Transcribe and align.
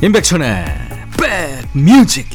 임백천의 0.00 0.64
백뮤직. 1.74 2.28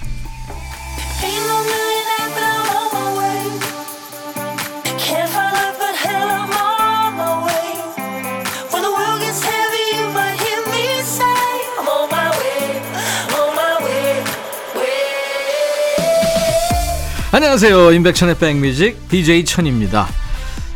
안녕하세요. 17.32 17.93
임백천의 17.93 18.38
백뮤직 18.40 19.07
DJ 19.07 19.45
천입니다. 19.45 20.07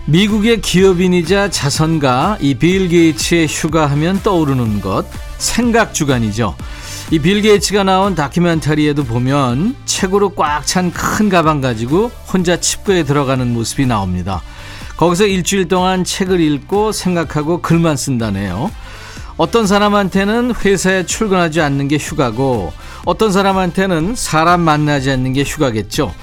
미국의 0.05 0.61
기업인이자 0.61 1.49
자선가 1.49 2.37
이 2.39 2.55
빌 2.55 2.87
게이츠의 2.87 3.47
휴가하면 3.47 4.21
떠오르는 4.23 4.79
것 4.79 5.05
생각 5.37 5.93
주간이죠. 5.93 6.55
이 7.09 7.19
빌 7.19 7.41
게이츠가 7.41 7.83
나온 7.83 8.15
다큐멘터리에도 8.15 9.05
보면 9.05 9.75
책으로 9.85 10.29
꽉 10.31 10.65
찬 10.65 10.91
큰 10.91 11.29
가방 11.29 11.61
가지고 11.61 12.11
혼자 12.31 12.59
칩구에 12.59 13.03
들어가는 13.03 13.53
모습이 13.53 13.85
나옵니다. 13.85 14.41
거기서 14.97 15.25
일주일 15.25 15.67
동안 15.69 16.03
책을 16.03 16.41
읽고 16.41 16.91
생각하고 16.91 17.61
글만 17.61 17.95
쓴다네요. 17.95 18.71
어떤 19.37 19.67
사람한테는 19.67 20.53
회사에 20.65 21.05
출근하지 21.05 21.61
않는 21.61 21.87
게 21.87 21.97
휴가고 21.97 22.73
어떤 23.05 23.31
사람한테는 23.31 24.15
사람 24.15 24.61
만나지 24.61 25.09
않는 25.11 25.31
게 25.33 25.43
휴가겠죠. 25.43 26.13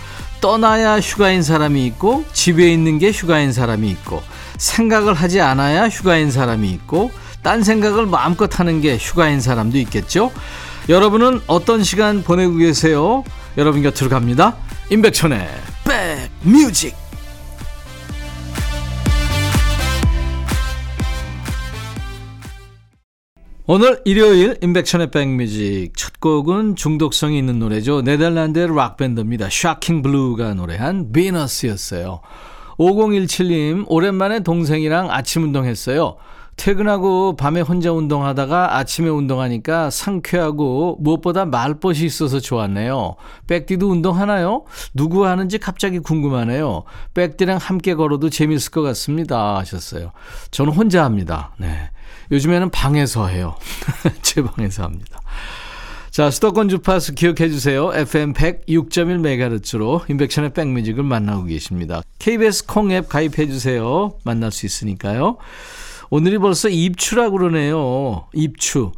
떠나야 0.42 1.00
휴가인 1.00 1.42
사람이 1.42 1.86
있고 1.86 2.24
집에 2.34 2.70
있는 2.70 2.98
게 2.98 3.10
휴가인 3.10 3.52
사람이 3.52 3.88
있고 3.88 4.22
생각을 4.58 5.14
하지 5.14 5.40
않아야 5.40 5.88
휴가인 5.88 6.30
사람이 6.30 6.68
있고 6.72 7.10
딴 7.42 7.62
생각을 7.62 8.04
마음껏 8.06 8.58
하는 8.58 8.80
게 8.82 8.98
휴가인 8.98 9.40
사람도 9.40 9.78
있겠죠. 9.78 10.30
여러분은 10.88 11.40
어떤 11.46 11.82
시간 11.82 12.22
보내고 12.22 12.56
계세요? 12.56 13.24
여러분 13.56 13.82
곁으로 13.82 14.10
갑니다. 14.10 14.58
임백천의 14.90 15.48
백뮤직 16.42 16.94
오늘 23.66 24.02
일요일 24.04 24.58
임백천의 24.60 25.10
백뮤직 25.10 25.92
첫 25.96 26.20
곡은 26.20 26.76
중독성이 26.76 27.38
있는 27.38 27.58
노래죠. 27.58 28.02
네덜란드의 28.02 28.76
락밴드입니다. 28.76 29.48
샤킹 29.50 30.02
블루가 30.02 30.52
노래한 30.52 31.12
비너스였어요. 31.12 32.20
5017님 32.76 33.86
오랜만에 33.88 34.40
동생이랑 34.40 35.10
아침 35.10 35.44
운동했어요. 35.44 36.16
퇴근하고 36.56 37.36
밤에 37.36 37.60
혼자 37.60 37.92
운동하다가 37.92 38.76
아침에 38.76 39.08
운동하니까 39.08 39.90
상쾌하고 39.90 40.98
무엇보다 41.00 41.44
말벗이 41.44 42.04
있어서 42.04 42.40
좋았네요. 42.40 43.16
백디도 43.46 43.90
운동하나요? 43.90 44.64
누구 44.94 45.26
하는지 45.26 45.58
갑자기 45.58 45.98
궁금하네요. 45.98 46.84
백디랑 47.14 47.58
함께 47.58 47.94
걸어도 47.94 48.30
재밌을 48.30 48.70
것 48.70 48.82
같습니다. 48.82 49.56
하셨어요. 49.58 50.12
저는 50.50 50.72
혼자 50.72 51.04
합니다. 51.04 51.54
네. 51.58 51.90
요즘에는 52.30 52.70
방에서 52.70 53.26
해요. 53.26 53.56
제 54.22 54.42
방에서 54.42 54.84
합니다. 54.84 55.20
자, 56.10 56.30
수도권 56.30 56.68
주파수 56.68 57.12
기억해 57.14 57.48
주세요. 57.48 57.90
FM 57.92 58.34
106.1MHz로 58.34 60.08
인백션의 60.08 60.52
백뮤직을 60.52 61.02
만나고 61.02 61.42
계십니다. 61.42 62.02
KBS 62.20 62.66
콩 62.66 62.92
앱 62.92 63.08
가입해 63.08 63.48
주세요. 63.48 64.14
만날 64.22 64.52
수 64.52 64.64
있으니까요. 64.64 65.38
오늘이 66.10 66.38
벌써 66.38 66.68
입추라고 66.68 67.38
그러네요. 67.38 68.26
입추. 68.32 68.92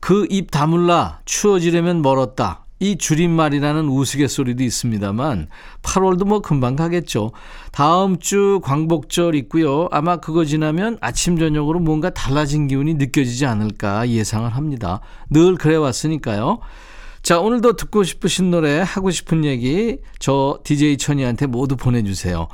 그 0.00 0.26
입 0.30 0.50
다물라 0.50 1.20
추워지려면 1.24 2.02
멀었다. 2.02 2.64
이 2.80 2.96
줄임말이라는 2.96 3.88
우스갯소리도 3.88 4.62
있습니다만 4.62 5.48
8월도 5.82 6.24
뭐 6.26 6.40
금방 6.40 6.76
가겠죠. 6.76 7.32
다음 7.72 8.20
주 8.20 8.60
광복절 8.62 9.34
있고요. 9.34 9.88
아마 9.90 10.18
그거 10.18 10.44
지나면 10.44 10.98
아침 11.00 11.38
저녁으로 11.38 11.80
뭔가 11.80 12.10
달라진 12.10 12.68
기운이 12.68 12.94
느껴지지 12.94 13.46
않을까 13.46 14.08
예상을 14.08 14.48
합니다. 14.48 15.00
늘 15.30 15.56
그래 15.56 15.74
왔으니까요. 15.74 16.60
자, 17.22 17.40
오늘도 17.40 17.74
듣고 17.74 18.04
싶으신 18.04 18.52
노래, 18.52 18.78
하고 18.78 19.10
싶은 19.10 19.44
얘기 19.44 19.98
저 20.20 20.60
DJ 20.62 20.98
천이한테 20.98 21.46
모두 21.46 21.76
보내 21.76 22.02
주세요. 22.04 22.46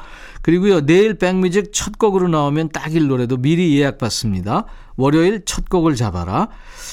그리고요, 0.44 0.84
내일 0.84 1.14
백뮤직 1.14 1.72
첫 1.72 1.96
곡으로 1.96 2.28
나오면 2.28 2.68
딱일 2.68 3.06
노래도 3.06 3.38
미리 3.38 3.80
예약받습니다. 3.80 4.66
월요일 4.96 5.40
첫 5.46 5.70
곡을 5.70 5.96
잡아라. 5.96 6.48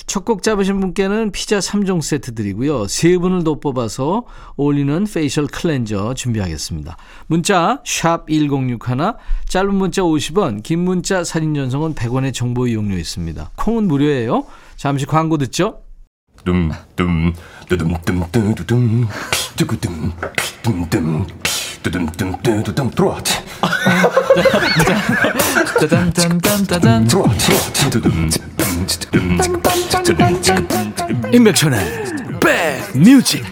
첫 0.07 0.23
곡 0.23 0.41
잡으신 0.41 0.79
분께는 0.79 1.33
피자 1.33 1.59
3종 1.59 2.01
세트 2.01 2.33
드리고요. 2.33 2.87
세 2.87 3.17
분을 3.17 3.43
더 3.43 3.59
뽑아서 3.59 4.23
all-in-one 4.55 5.03
facial 5.03 5.47
cleanser 5.47 6.13
준비하겠습니다. 6.13 6.95
문자 7.27 7.81
1061, 7.83 8.79
짧은 9.49 9.75
문자 9.75 10.01
50원, 10.01 10.63
긴 10.63 10.79
문자 10.79 11.25
사진 11.25 11.53
전송은 11.53 11.93
100원의 11.93 12.33
정보 12.33 12.67
이용료 12.67 12.95
있습니다. 12.95 13.51
콩은 13.57 13.85
무료예요. 13.89 14.45
잠시 14.77 15.05
광고 15.05 15.37
듣죠. 15.37 15.81
둠둠 16.45 17.33
뚜둠 17.67 17.93
뚜두둠 18.31 19.07
뚜구둠 19.57 20.13
둠둠 20.63 21.27
뚜둠 21.83 22.05
뚜두둠 22.43 22.91
들어와 22.91 23.17
짜잔짠짠짠 25.79 27.07
들어와 27.07 27.27
임백천의 31.33 31.79
백뮤직. 32.39 33.43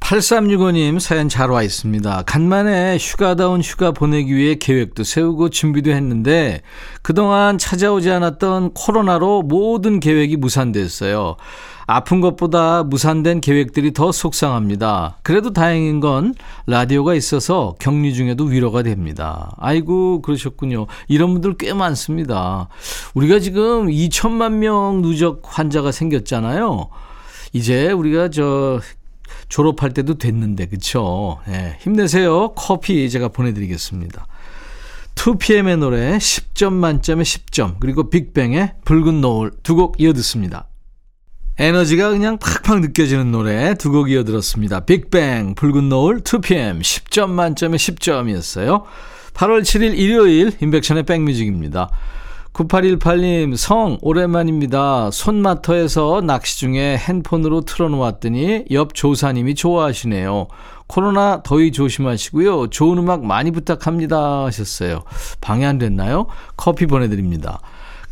8365님 0.00 1.00
사연 1.00 1.28
잘 1.30 1.50
와 1.50 1.62
있습니다. 1.62 2.22
간만에 2.26 2.98
휴가다운 2.98 3.62
휴가 3.62 3.90
보내기 3.92 4.34
위해 4.34 4.56
계획도 4.56 5.02
세우고 5.02 5.48
준비도 5.48 5.90
했는데 5.92 6.60
그동안 7.00 7.56
찾아오지 7.56 8.10
않았던 8.10 8.74
코로나로 8.74 9.42
모든 9.42 10.00
계획이 10.00 10.36
무산됐어요. 10.36 11.36
아픈 11.86 12.20
것보다 12.20 12.82
무산된 12.82 13.40
계획들이 13.40 13.92
더 13.92 14.10
속상합니다. 14.12 15.18
그래도 15.22 15.52
다행인 15.52 16.00
건 16.00 16.34
라디오가 16.66 17.14
있어서 17.14 17.74
격리 17.78 18.14
중에도 18.14 18.44
위로가 18.44 18.82
됩니다. 18.82 19.54
아이고, 19.58 20.22
그러셨군요. 20.22 20.86
이런 21.08 21.32
분들 21.32 21.56
꽤 21.58 21.72
많습니다. 21.74 22.68
우리가 23.14 23.38
지금 23.38 23.88
2천만 23.88 24.54
명 24.54 25.02
누적 25.02 25.42
환자가 25.44 25.92
생겼잖아요. 25.92 26.88
이제 27.52 27.92
우리가 27.92 28.30
저 28.30 28.80
졸업할 29.48 29.92
때도 29.92 30.18
됐는데, 30.18 30.66
그쵸? 30.66 31.38
네, 31.46 31.76
힘내세요. 31.80 32.54
커피 32.54 33.08
제가 33.10 33.28
보내드리겠습니다. 33.28 34.26
2PM의 35.14 35.78
노래 35.78 36.16
10점 36.18 36.72
만점에 36.72 37.22
10점, 37.22 37.76
그리고 37.78 38.10
빅뱅의 38.10 38.74
붉은 38.84 39.20
노을 39.20 39.52
두 39.62 39.76
곡 39.76 40.00
이어듣습니다. 40.00 40.66
에너지가 41.58 42.10
그냥 42.10 42.36
팍팍 42.38 42.80
느껴지는 42.80 43.30
노래 43.30 43.74
두 43.74 43.90
곡 43.92 44.10
이어들었습니다. 44.10 44.80
빅뱅, 44.80 45.54
붉은 45.54 45.88
노을, 45.88 46.22
2PM, 46.22 46.80
10점 46.80 47.30
만점에 47.30 47.76
10점이었어요. 47.76 48.82
8월 49.34 49.62
7일 49.62 49.96
일요일, 49.96 50.52
인백션의 50.60 51.04
백뮤직입니다. 51.04 51.90
9818님, 52.54 53.56
성, 53.56 53.98
오랜만입니다. 54.00 55.10
손마터에서 55.12 56.20
낚시 56.24 56.58
중에 56.58 56.96
핸폰으로 56.96 57.62
틀어놓았더니 57.62 58.66
옆 58.72 58.94
조사님이 58.94 59.54
좋아하시네요. 59.56 60.48
코로나 60.86 61.42
더위 61.42 61.72
조심하시고요. 61.72 62.68
좋은 62.70 62.98
음악 62.98 63.24
많이 63.24 63.50
부탁합니다. 63.50 64.44
하셨어요. 64.44 65.02
방해 65.40 65.64
안 65.66 65.78
됐나요? 65.78 66.26
커피 66.56 66.86
보내드립니다. 66.86 67.60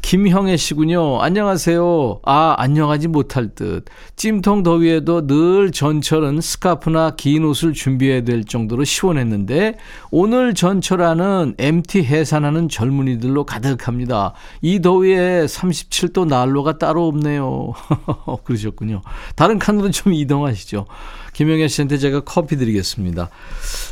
김형애 0.03 0.57
씨군요. 0.59 1.23
안녕하세요. 1.23 2.21
아, 2.25 2.55
안녕하지 2.59 3.09
못할 3.09 3.49
듯. 3.55 3.85
찜통 4.17 4.63
더위에도 4.63 5.27
늘 5.27 5.71
전철은 5.71 6.41
스카프나 6.41 7.13
긴 7.17 7.45
옷을 7.45 7.73
준비해야 7.73 8.23
될 8.23 8.45
정도로 8.45 8.85
시원했는데 8.85 9.79
오늘 10.11 10.55
전철 10.55 11.03
안은 11.03 11.55
MT 11.57 12.03
해산하는 12.05 12.69
젊은이들로 12.69 13.45
가득합니다. 13.47 14.35
이 14.61 14.81
더위에 14.83 15.47
37도 15.47 16.27
난로가 16.27 16.77
따로 16.79 17.07
없네요. 17.07 17.73
그러셨군요. 18.45 19.03
다른 19.37 19.59
칸으로 19.59 19.91
좀 19.93 20.13
이동하시죠. 20.13 20.85
김영애 21.33 21.69
씨한테 21.69 21.97
제가 21.97 22.21
커피 22.21 22.57
드리겠습니다. 22.57 23.31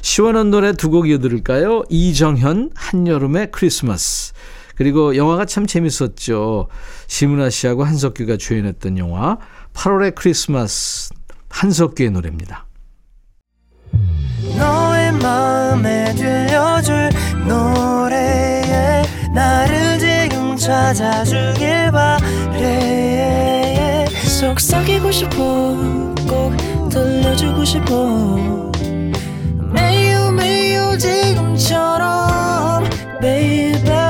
시원한 0.02 0.50
노래 0.50 0.72
두 0.72 0.90
곡 0.90 1.08
이어들을까요? 1.08 1.84
이정현, 1.88 2.70
한여름의 2.74 3.52
크리스마스. 3.52 4.32
그리고 4.80 5.14
영화가 5.14 5.44
참 5.44 5.66
재밌었죠. 5.66 6.68
시문아 7.06 7.50
씨하고 7.50 7.84
한석규가 7.84 8.38
주연했던 8.38 8.96
영화 8.96 9.36
8월의 9.74 10.14
크리스마스 10.14 11.10
한석규의 11.50 12.12
노래입니다. 12.12 12.64
너의 14.56 15.12
마음에 15.20 16.14
들려줄 16.14 17.10
노래에 17.46 19.02
나를 19.34 19.98
지금 19.98 20.56
찾 20.56 20.94
받아주길 20.94 21.92
바래 21.92 24.06
속삭이고 24.08 25.12
싶어 25.12 25.76
꼭 26.26 26.56
들려주고 26.88 27.66
싶어 27.66 28.72
매우 29.74 30.32
매우 30.32 30.96
지금처럼 30.96 32.88
baby 33.20 34.09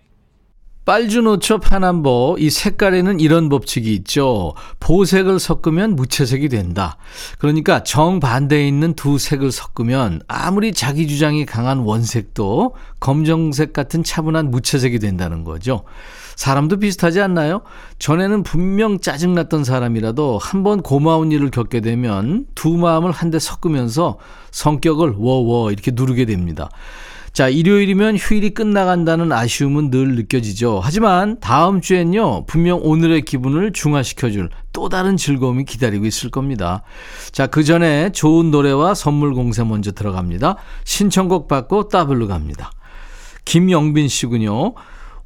빨주노초 0.83 1.59
파남보 1.59 2.37
이 2.39 2.49
색깔에는 2.49 3.19
이런 3.19 3.49
법칙이 3.49 3.93
있죠. 3.95 4.53
보색을 4.79 5.39
섞으면 5.39 5.95
무채색이 5.95 6.49
된다. 6.49 6.97
그러니까 7.37 7.83
정반대에 7.83 8.67
있는 8.67 8.93
두 8.93 9.19
색을 9.19 9.51
섞으면 9.51 10.21
아무리 10.27 10.73
자기 10.73 11.07
주장이 11.07 11.45
강한 11.45 11.79
원색도 11.79 12.75
검정색 12.99 13.73
같은 13.73 14.03
차분한 14.03 14.49
무채색이 14.49 14.99
된다는 14.99 15.43
거죠. 15.43 15.83
사람도 16.35 16.77
비슷하지 16.77 17.21
않나요? 17.21 17.61
전에는 17.99 18.41
분명 18.41 18.99
짜증났던 18.99 19.63
사람이라도 19.63 20.39
한번 20.41 20.81
고마운 20.81 21.31
일을 21.31 21.51
겪게 21.51 21.81
되면 21.81 22.47
두 22.55 22.71
마음을 22.77 23.11
한데 23.11 23.37
섞으면서 23.37 24.17
성격을 24.49 25.13
워워 25.17 25.71
이렇게 25.71 25.91
누르게 25.93 26.25
됩니다. 26.25 26.69
자, 27.33 27.47
일요일이면 27.47 28.17
휴일이 28.17 28.49
끝나간다는 28.49 29.31
아쉬움은 29.31 29.89
늘 29.89 30.15
느껴지죠. 30.15 30.81
하지만 30.83 31.39
다음 31.39 31.79
주엔요, 31.79 32.45
분명 32.45 32.81
오늘의 32.83 33.21
기분을 33.21 33.71
중화시켜줄 33.71 34.49
또 34.73 34.89
다른 34.89 35.15
즐거움이 35.15 35.63
기다리고 35.63 36.05
있을 36.05 36.29
겁니다. 36.29 36.83
자, 37.31 37.47
그 37.47 37.63
전에 37.63 38.11
좋은 38.11 38.51
노래와 38.51 38.95
선물 38.95 39.33
공세 39.33 39.63
먼저 39.63 39.93
들어갑니다. 39.93 40.57
신청곡 40.83 41.47
받고 41.47 41.87
따블로 41.87 42.27
갑니다. 42.27 42.71
김영빈 43.45 44.09
씨군요. 44.09 44.73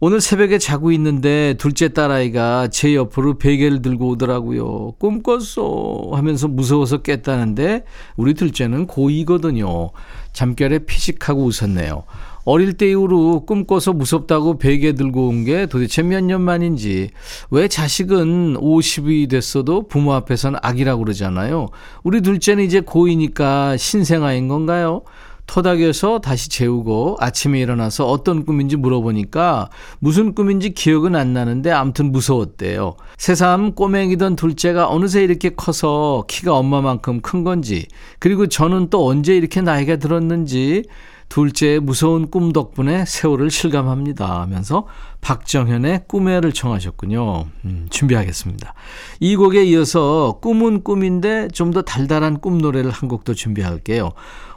오늘 0.02 0.20
새벽에 0.20 0.58
자고 0.58 0.92
있는데 0.92 1.56
둘째 1.58 1.90
딸아이가 1.90 2.68
제 2.68 2.96
옆으로 2.96 3.38
베개를 3.38 3.82
들고 3.82 4.10
오더라고요. 4.10 4.94
꿈 5.00 5.24
꿨어 5.24 6.12
하면서 6.12 6.48
무서워서 6.50 6.98
깼다는데 7.02 7.86
우리 8.18 8.34
둘째는 8.34 8.88
고2거든요. 8.88 9.92
잠결에 10.34 10.80
피식하고 10.80 11.46
웃었네요. 11.46 12.04
어릴 12.44 12.74
때 12.74 12.90
이후로 12.90 13.46
꿈 13.46 13.66
꿔서 13.66 13.94
무섭다고 13.94 14.58
베개 14.60 14.94
들고 14.94 15.30
온 15.30 15.46
게 15.46 15.66
도대체 15.66 16.04
몇 16.04 16.22
년 16.22 16.42
만인지 16.42 17.10
왜 17.50 17.68
자식은 17.68 18.56
50이 18.56 19.30
됐어도 19.30 19.88
부모 19.88 20.14
앞에서는 20.14 20.60
아기라고 20.62 21.04
그러잖아요. 21.06 21.70
우리 22.04 22.22
둘째는 22.22 22.64
이제 22.66 22.82
고2니까 22.82 23.78
신생아인 23.78 24.48
건가요? 24.48 25.02
토닥여서 25.48 26.20
다시 26.20 26.50
재우고 26.50 27.18
아침에 27.20 27.60
일어나서 27.60 28.08
어떤 28.08 28.46
꿈인지 28.46 28.76
물어보니까 28.76 29.70
무슨 30.00 30.34
꿈인지 30.34 30.74
기억은 30.74 31.16
안 31.16 31.34
나는데 31.34 31.72
아무튼 31.72 32.12
무서웠대요. 32.12 32.96
새삼 33.18 33.74
꼬맹이던 33.74 34.36
둘째가 34.36 34.90
어느새 34.90 35.24
이렇게 35.24 35.50
커서 35.50 36.26
키가 36.28 36.56
엄마만큼 36.56 37.22
큰 37.22 37.44
건지 37.44 37.88
그리고 38.20 38.48
저는 38.48 38.90
또 38.90 39.08
언제 39.08 39.36
이렇게 39.36 39.62
나이가 39.62 39.98
들었는지 39.98 40.84
둘째의 41.30 41.80
무서운 41.80 42.30
꿈 42.30 42.54
덕분에 42.54 43.06
세월을 43.06 43.50
실감합니다 43.50 44.42
하면서 44.42 44.86
박정현의 45.26 46.02
꿈에를 46.08 46.52
청하셨군요. 46.54 47.48
음, 47.66 47.88
준비하겠습니다. 47.90 48.76
이 49.20 49.36
곡에 49.36 49.64
이어서 49.66 50.38
꿈은 50.40 50.84
꿈인데 50.84 51.48
좀 51.52 51.72
더 51.72 51.82
달달한 51.82 52.40
꿈 52.40 52.60
노래를 52.60 52.92
한 52.92 53.10
곡도 53.10 53.34
준비할게요. 53.34 54.12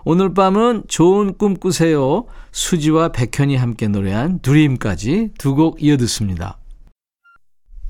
오늘 0.05 0.35
밤은 0.35 0.85
좋은 0.87 1.39
꿈 1.39 1.57
꾸세요. 1.57 2.27
수지와 2.53 3.09
백현이 3.13 3.57
함께 3.57 3.89
노래한 3.89 4.41
드림까지 4.41 5.31
두 5.39 5.55
곡 5.55 5.83
이어 5.83 5.97
듣습니다. 5.97 6.59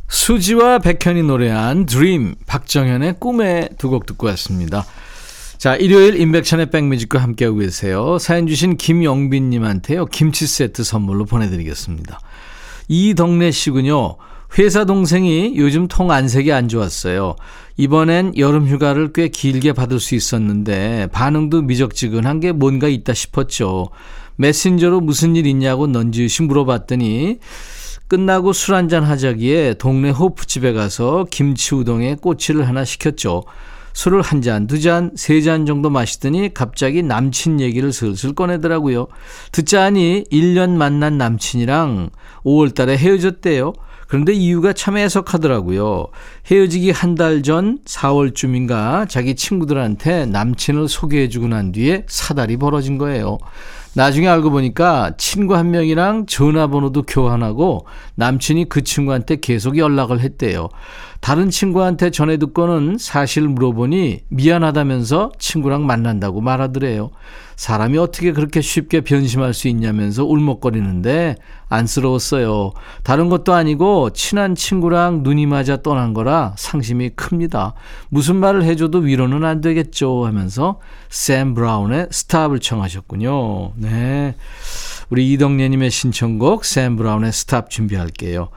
수지와 0.09 0.79
백현이 0.79 1.25
노래한 1.25 1.85
드림, 1.87 2.37
박정현의 2.47 3.17
꿈에 3.19 3.71
두 3.77 3.91
곡 3.91 4.07
듣고 4.07 4.29
왔습니다. 4.29 4.87
자, 5.59 5.75
일요일 5.75 6.19
인백션의 6.21 6.71
백뮤직과 6.71 7.19
함께하고 7.19 7.59
계세요. 7.59 8.19
사연 8.19 8.47
주신 8.47 8.77
김영빈님한테요, 8.77 10.07
김치 10.07 10.47
세트 10.47 10.85
선물로 10.85 11.25
보내드리겠습니다. 11.25 12.21
이덕래 12.89 13.51
씨군요. 13.51 14.17
회사 14.59 14.85
동생이 14.85 15.55
요즘 15.57 15.89
통 15.89 16.11
안색이 16.11 16.53
안 16.53 16.69
좋았어요. 16.69 17.37
이번엔 17.77 18.39
여름 18.39 18.67
휴가를 18.67 19.13
꽤 19.13 19.29
길게 19.29 19.75
받을 19.75 20.01
수 20.01 20.15
있었는데 20.15 21.09
반응도 21.13 21.63
미적지근한 21.63 22.41
게 22.41 22.53
뭔가 22.53 22.89
있다 22.89 23.13
싶었죠. 23.13 23.91
메신저로 24.37 25.01
무슨 25.01 25.37
일 25.37 25.47
있냐고 25.47 25.87
넌지시 25.87 26.45
물어봤더니 26.45 27.39
끝나고 28.09 28.55
술 28.55 28.75
한잔 28.75 29.05
하자기에 29.05 29.75
동네 29.75 30.11
호프집에 30.11 30.73
가서 30.73 31.27
김치 31.31 31.75
우동에 31.75 32.15
꼬치를 32.15 32.67
하나 32.67 32.85
시켰죠. 32.85 33.45
술을 33.99 34.23
한 34.23 34.43
잔, 34.43 34.69
두 34.69 34.81
잔, 34.81 35.11
세 35.17 35.41
잔 35.41 35.67
정도 35.67 35.91
마시더니 35.91 36.55
갑자기 36.55 37.03
남친 37.03 37.61
얘기를 37.61 37.93
슬슬 37.93 38.33
꺼내더라고요. 38.33 39.09
듣자니 39.51 40.23
1년 40.31 40.71
만난 40.77 41.19
남친이랑 41.19 42.11
5월 42.45 42.73
달에 42.77 42.97
헤어졌대요. 42.97 43.73
그런데 44.07 44.33
이유가 44.33 44.73
참 44.73 44.97
애석하더라고요. 44.97 46.07
헤어지기 46.49 46.93
한 46.93 47.17
달 47.17 47.43
전 47.43 47.79
4월쯤인가 47.85 49.09
자기 49.09 49.35
친구들한테 49.35 50.27
남친을 50.27 50.89
소개해주고 50.89 51.49
난 51.49 51.73
뒤에 51.73 52.05
사달이 52.07 52.57
벌어진 52.57 52.99
거예요. 52.99 53.39
나중에 53.99 54.29
알고 54.29 54.51
보니까 54.53 55.11
친구 55.19 55.57
한 55.57 55.73
명이랑 55.73 56.27
전화번호도 56.27 57.03
교환하고 57.03 57.85
남친이 58.15 58.69
그 58.69 58.85
친구한테 58.85 59.41
계속 59.41 59.77
연락을 59.77 60.21
했대요. 60.21 60.69
다른 61.21 61.51
친구한테 61.51 62.11
전해 62.11 62.37
듣고는 62.37 62.97
사실 63.01 63.49
물어보니 63.49 64.21
미안하다면서 64.29 65.33
친구랑 65.41 65.85
만난다고 65.85 66.41
말하더래요. 66.41 67.11
사람이 67.59 67.99
어떻게 67.99 68.31
그렇게 68.33 68.61
쉽게 68.61 69.01
변심할 69.01 69.53
수 69.53 69.67
있냐면서 69.67 70.25
울먹거리는데 70.25 71.35
안쓰러웠어요. 71.69 72.73
다른 73.03 73.29
것도 73.29 73.53
아니고 73.53 74.11
친한 74.11 74.55
친구랑 74.55 75.25
눈이 75.25 75.47
맞아 75.47 75.83
떠난 75.83 76.15
거라 76.15 76.55
상심이 76.57 77.11
큽니다. 77.11 77.75
무슨 78.11 78.37
말을 78.37 78.63
해줘도 78.63 78.99
위로는 78.99 79.45
안 79.45 79.61
되겠죠 79.61 80.25
하면서 80.25 80.79
샘 81.11 81.55
브라운의 81.55 82.07
Stop을 82.13 82.61
청하셨군요. 82.61 83.73
네. 83.75 84.37
우리 85.11 85.33
이덕래님의 85.33 85.91
신청곡 85.91 86.65
샘 86.65 86.97
브라운의 86.97 87.33
Stop 87.33 87.71
준비할게요. 87.71 88.51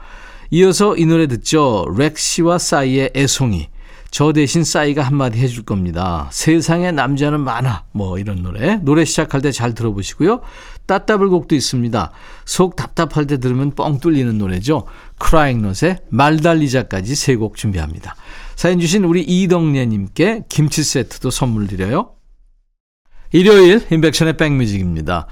이어서 0.52 0.96
이 0.96 1.06
노래 1.06 1.26
듣죠. 1.26 1.86
렉시와 1.98 2.58
싸이의 2.58 3.10
애송이. 3.16 3.71
저 4.12 4.34
대신 4.34 4.62
싸이가 4.62 5.02
한마디 5.02 5.38
해줄 5.38 5.64
겁니다. 5.64 6.28
세상에 6.32 6.92
남자는 6.92 7.40
많아. 7.40 7.86
뭐 7.92 8.18
이런 8.18 8.42
노래. 8.42 8.76
노래 8.76 9.06
시작할 9.06 9.40
때 9.40 9.50
잘 9.50 9.74
들어보시고요. 9.74 10.42
따따블 10.86 11.30
곡도 11.30 11.54
있습니다. 11.54 12.12
속 12.44 12.76
답답할 12.76 13.26
때 13.26 13.38
들으면 13.38 13.70
뻥 13.74 14.00
뚫리는 14.00 14.36
노래죠. 14.36 14.84
크라잉넛의 15.18 16.00
말달리자까지 16.10 17.14
세 17.14 17.36
곡 17.36 17.56
준비합니다. 17.56 18.14
사연 18.54 18.78
주신 18.80 19.04
우리 19.04 19.22
이덕래님께 19.22 20.44
김치 20.50 20.84
세트도 20.84 21.30
선물 21.30 21.66
드려요. 21.66 22.10
일요일 23.32 23.80
인백션의 23.90 24.36
백뮤직입니다. 24.36 25.26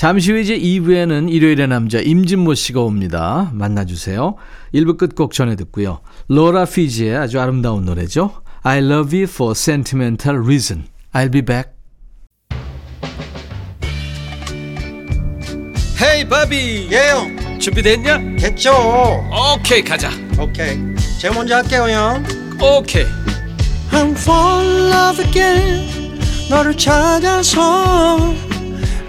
잠시 0.00 0.32
후 0.32 0.38
이제 0.38 0.58
2부에는 0.58 1.30
일요일의 1.30 1.68
남자 1.68 2.00
임진모 2.00 2.54
씨가 2.54 2.80
옵니다. 2.80 3.50
만나주세요. 3.52 4.34
1부 4.72 4.96
끝곡 4.96 5.34
전해 5.34 5.56
듣고요. 5.56 6.00
로라 6.28 6.64
피지의 6.64 7.18
아주 7.18 7.38
아름다운 7.38 7.84
노래죠. 7.84 8.32
I 8.62 8.78
love 8.78 9.14
you 9.14 9.28
for 9.30 9.52
sentimental 9.54 10.42
reason. 10.42 10.84
I'll 11.12 11.30
be 11.30 11.42
back. 11.42 11.72
헤이 16.00 16.26
바비 16.26 16.88
예영 16.90 17.58
준비됐냐? 17.58 18.36
됐죠 18.38 18.72
오케이 19.54 19.84
가자 19.84 20.08
오케이 20.40 20.78
제가 21.20 21.34
먼저 21.34 21.56
할게요 21.56 21.86
형 21.90 22.24
오케이 22.58 23.04
I'm 23.90 24.12
fall 24.12 24.66
in 24.66 24.92
love 24.92 25.22
again 25.26 26.18
너를 26.48 26.74
찾아서 26.74 28.49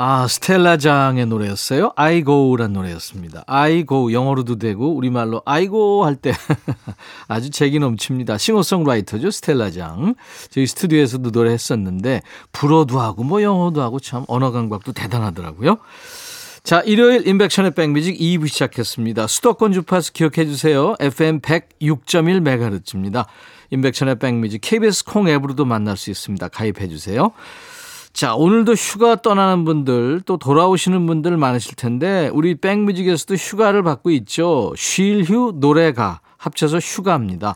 아, 0.00 0.28
스텔라장의 0.28 1.26
노래였어요. 1.26 1.90
I 1.96 2.22
go란 2.22 2.72
노래였습니다. 2.72 3.42
Go 3.88 4.12
영어로도 4.12 4.56
되고 4.56 4.94
우리말로 4.94 5.42
go 5.68 6.04
할때 6.04 6.32
아주 7.26 7.50
재기 7.50 7.80
넘칩니다. 7.80 8.38
싱어송라이터죠, 8.38 9.32
스텔라장. 9.32 10.14
저희 10.50 10.68
스튜디오에서도 10.68 11.30
노래했었는데 11.30 12.22
불어도 12.52 13.00
하고 13.00 13.24
뭐 13.24 13.42
영어도 13.42 13.82
하고 13.82 13.98
참 13.98 14.24
언어 14.28 14.52
감각도 14.52 14.92
대단하더라고요. 14.92 15.78
자, 16.62 16.78
일요일 16.82 17.26
인백션의 17.26 17.72
백뮤직 17.72 18.20
2부 18.20 18.46
시작했습니다. 18.46 19.26
수도권 19.26 19.72
주파수 19.72 20.12
기억해 20.12 20.46
주세요. 20.46 20.94
FM 21.00 21.40
106.1MHz입니다. 21.40 23.26
인백션의 23.70 24.20
백뮤직 24.20 24.60
KBS 24.60 25.06
콩 25.06 25.28
앱으로도 25.28 25.64
만날 25.64 25.96
수 25.96 26.10
있습니다. 26.12 26.46
가입해 26.46 26.86
주세요. 26.86 27.32
자, 28.18 28.34
오늘도 28.34 28.72
휴가 28.72 29.14
떠나는 29.14 29.64
분들 29.64 30.22
또 30.26 30.38
돌아오시는 30.38 31.06
분들 31.06 31.36
많으실 31.36 31.76
텐데 31.76 32.28
우리 32.32 32.56
백뮤직에서도 32.56 33.36
휴가를 33.36 33.84
받고 33.84 34.10
있죠. 34.10 34.72
쉴 34.76 35.30
휴 35.30 35.52
노래가 35.54 36.20
합쳐서 36.36 36.78
휴가입니다. 36.78 37.54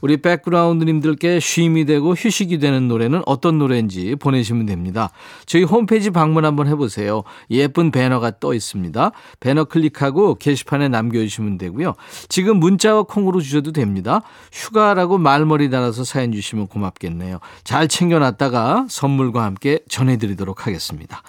우리 0.00 0.16
백그라운드님들께 0.18 1.40
쉼이 1.40 1.84
되고 1.84 2.14
휴식이 2.14 2.58
되는 2.58 2.88
노래는 2.88 3.22
어떤 3.26 3.58
노래인지 3.58 4.16
보내시면 4.16 4.66
됩니다. 4.66 5.10
저희 5.46 5.64
홈페이지 5.64 6.10
방문 6.10 6.44
한번 6.44 6.66
해보세요. 6.66 7.22
예쁜 7.50 7.90
배너가 7.90 8.38
떠 8.38 8.54
있습니다. 8.54 9.12
배너 9.40 9.64
클릭하고 9.64 10.36
게시판에 10.36 10.88
남겨주시면 10.88 11.58
되고요. 11.58 11.94
지금 12.28 12.58
문자와 12.58 13.04
콩으로 13.04 13.40
주셔도 13.40 13.72
됩니다. 13.72 14.22
휴가라고 14.52 15.18
말머리 15.18 15.70
달아서 15.70 16.04
사연 16.04 16.32
주시면 16.32 16.68
고맙겠네요. 16.68 17.38
잘 17.64 17.88
챙겨놨다가 17.88 18.86
선물과 18.88 19.44
함께 19.44 19.80
전해드리도록 19.88 20.66
하겠습니다. 20.66 21.22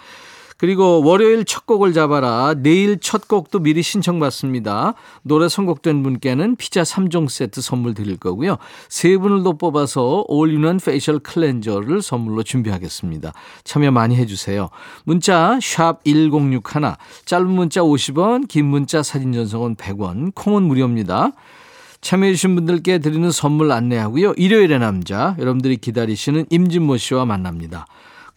그리고 0.59 1.01
월요일 1.01 1.45
첫 1.45 1.65
곡을 1.65 1.93
잡아라. 1.93 2.53
내일 2.57 2.99
첫 2.99 3.29
곡도 3.29 3.59
미리 3.59 3.81
신청받습니다. 3.81 4.93
노래 5.23 5.47
선곡된 5.47 6.03
분께는 6.03 6.57
피자 6.57 6.83
3종 6.83 7.29
세트 7.29 7.61
선물 7.61 7.93
드릴 7.93 8.17
거고요. 8.17 8.57
세 8.89 9.17
분을 9.17 9.43
더 9.43 9.53
뽑아서 9.53 10.25
all-in-one 10.27 10.79
facial 10.83 11.19
cleanser를 11.19 12.01
선물로 12.01 12.43
준비하겠습니다. 12.43 13.31
참여 13.63 13.91
많이 13.91 14.17
해주세요. 14.17 14.69
문자 15.05 15.57
1061, 15.61 16.61
짧은 17.23 17.47
문자 17.47 17.79
50원, 17.79 18.49
긴 18.49 18.65
문자 18.65 19.01
사진 19.01 19.31
전송은 19.31 19.75
100원, 19.77 20.35
콩은 20.35 20.63
무료입니다. 20.63 21.31
참여해주신 22.01 22.55
분들께 22.55 22.99
드리는 22.99 23.31
선물 23.31 23.71
안내하고요. 23.71 24.33
일요일의 24.35 24.79
남자, 24.79 25.37
여러분들이 25.39 25.77
기다리시는 25.77 26.47
임진모 26.49 26.97
씨와 26.97 27.23
만납니다. 27.23 27.85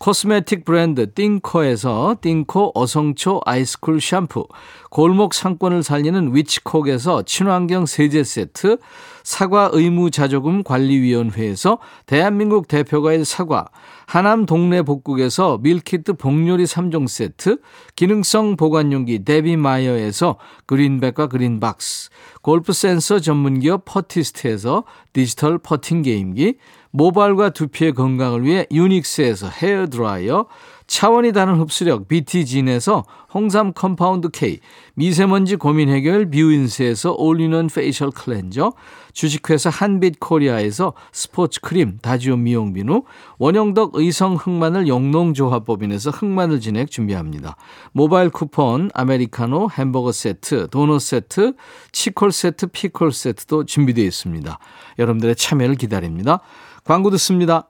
코스메틱 0.02 0.64
브랜드 0.64 1.12
띵코에서 1.14 2.16
띵코 2.20 2.72
어성초 2.74 3.42
아이스쿨 3.46 4.00
샴푸, 4.00 4.48
골목 4.90 5.32
상권을 5.32 5.84
살리는 5.84 6.34
위치콕에서 6.34 7.22
친환경 7.22 7.86
세제 7.86 8.24
세트, 8.24 8.78
사과 9.22 9.70
의무자조금 9.72 10.64
관리위원회에서 10.64 11.78
대한민국 12.06 12.66
대표과일 12.66 13.24
사과, 13.24 13.68
하남 14.06 14.44
동네 14.44 14.82
복국에서 14.82 15.58
밀키트 15.62 16.14
복요리 16.14 16.64
3종 16.64 17.06
세트, 17.06 17.60
기능성 17.94 18.56
보관용기 18.56 19.24
데비마이어에서 19.24 20.36
그린백과 20.66 21.28
그린박스, 21.28 22.10
골프 22.42 22.72
센서 22.72 23.20
전문기업 23.20 23.84
퍼티스트에서 23.84 24.82
디지털 25.12 25.58
퍼팅 25.58 26.02
게임기, 26.02 26.56
모발과 26.92 27.50
두피의 27.50 27.94
건강을 27.94 28.44
위해 28.44 28.66
유닉스에서 28.70 29.48
헤어드라이어, 29.48 30.46
차원이 30.86 31.32
다른 31.32 31.54
흡수력 31.58 32.06
BT진에서 32.06 33.04
홍삼 33.32 33.72
compound 33.72 34.28
K, 34.28 34.60
미세먼지 34.94 35.56
고민 35.56 35.88
해결 35.88 36.30
뷰인스에서 36.30 37.14
all-in-one 37.16 37.66
facial 37.68 38.10
cleanser, 38.10 38.74
주식회사 39.14 39.70
한빛코리아에서 39.70 40.92
스포츠 41.12 41.60
크림 41.62 41.96
다지오 42.02 42.36
미용 42.36 42.74
비누, 42.74 43.04
원형덕 43.38 43.92
의성 43.94 44.34
흑마늘 44.34 44.86
영농조합법인에서 44.86 46.10
흑마늘 46.10 46.60
진액 46.60 46.90
준비합니다. 46.90 47.56
모바일 47.92 48.28
쿠폰, 48.28 48.90
아메리카노, 48.92 49.70
햄버거 49.72 50.12
세트, 50.12 50.68
도넛 50.70 51.00
세트, 51.00 51.54
치콜 51.92 52.32
세트, 52.32 52.66
피콜 52.66 53.12
세트도 53.12 53.64
준비되어 53.64 54.04
있습니다. 54.04 54.58
여러분들의 54.98 55.36
참여를 55.36 55.76
기다립니다. 55.76 56.40
광고 56.84 57.10
듣습니다. 57.10 57.68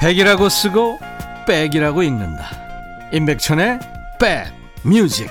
백이라고 0.00 0.48
쓰고 0.48 0.98
백이라고 1.46 2.02
읽는다. 2.02 2.44
임백천의 3.12 3.80
백 4.20 4.52
뮤직. 4.84 5.28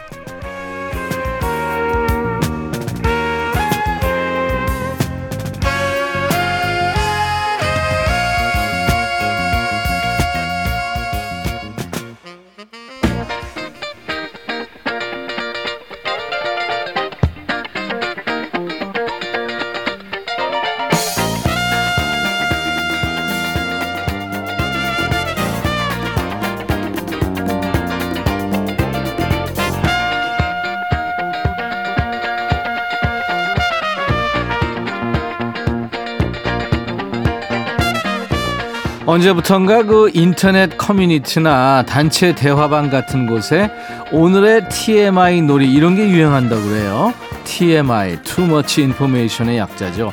언제부턴가 39.07 39.83
그 39.83 40.11
인터넷 40.13 40.77
커뮤니티나 40.77 41.83
단체 41.83 42.35
대화방 42.35 42.89
같은 42.89 43.25
곳에 43.25 43.71
오늘의 44.11 44.67
TMI 44.67 45.43
놀이 45.43 45.71
이런 45.71 45.95
게 45.95 46.09
유행한다고 46.09 46.61
그래요. 46.61 47.13
TMI, 47.45 48.21
Too 48.23 48.49
Much 48.49 48.81
Information의 48.81 49.59
약자죠. 49.59 50.11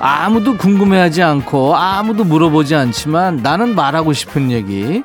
아무도 0.00 0.56
궁금해하지 0.56 1.22
않고 1.22 1.76
아무도 1.76 2.24
물어보지 2.24 2.74
않지만 2.74 3.36
나는 3.42 3.74
말하고 3.74 4.14
싶은 4.14 4.50
얘기. 4.50 5.02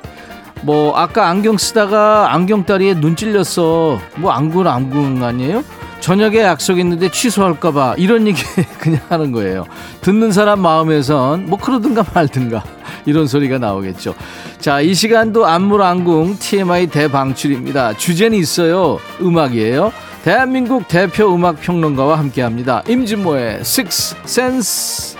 뭐 0.62 0.96
아까 0.96 1.28
안경 1.28 1.58
쓰다가 1.58 2.32
안경다리에 2.32 2.94
눈 2.94 3.16
찔렸어. 3.16 4.00
뭐 4.16 4.30
안구는 4.32 4.70
안구 4.70 5.22
아니에요? 5.22 5.62
저녁에 6.00 6.40
약속 6.40 6.78
있는데 6.78 7.10
취소할까봐 7.10 7.96
이런 7.98 8.26
얘기 8.26 8.42
그냥 8.80 9.00
하는 9.10 9.30
거예요. 9.32 9.66
듣는 10.00 10.32
사람 10.32 10.60
마음에선 10.60 11.46
뭐 11.46 11.58
그러든가 11.58 12.02
말든가 12.14 12.62
이런 13.06 13.26
소리가 13.26 13.58
나오겠죠. 13.58 14.14
자, 14.60 14.80
이 14.80 14.92
시간도 14.94 15.46
안물안궁 15.46 16.38
TMI 16.38 16.88
대방출입니다. 16.88 17.94
주제는 17.96 18.36
있어요. 18.38 18.98
음악이에요. 19.20 19.92
대한민국 20.24 20.88
대표 20.88 21.32
음악 21.34 21.60
평론가와 21.60 22.18
함께 22.18 22.42
합니다. 22.42 22.82
임진모의 22.88 23.58
Six 23.60 24.16
Sense. 24.24 25.16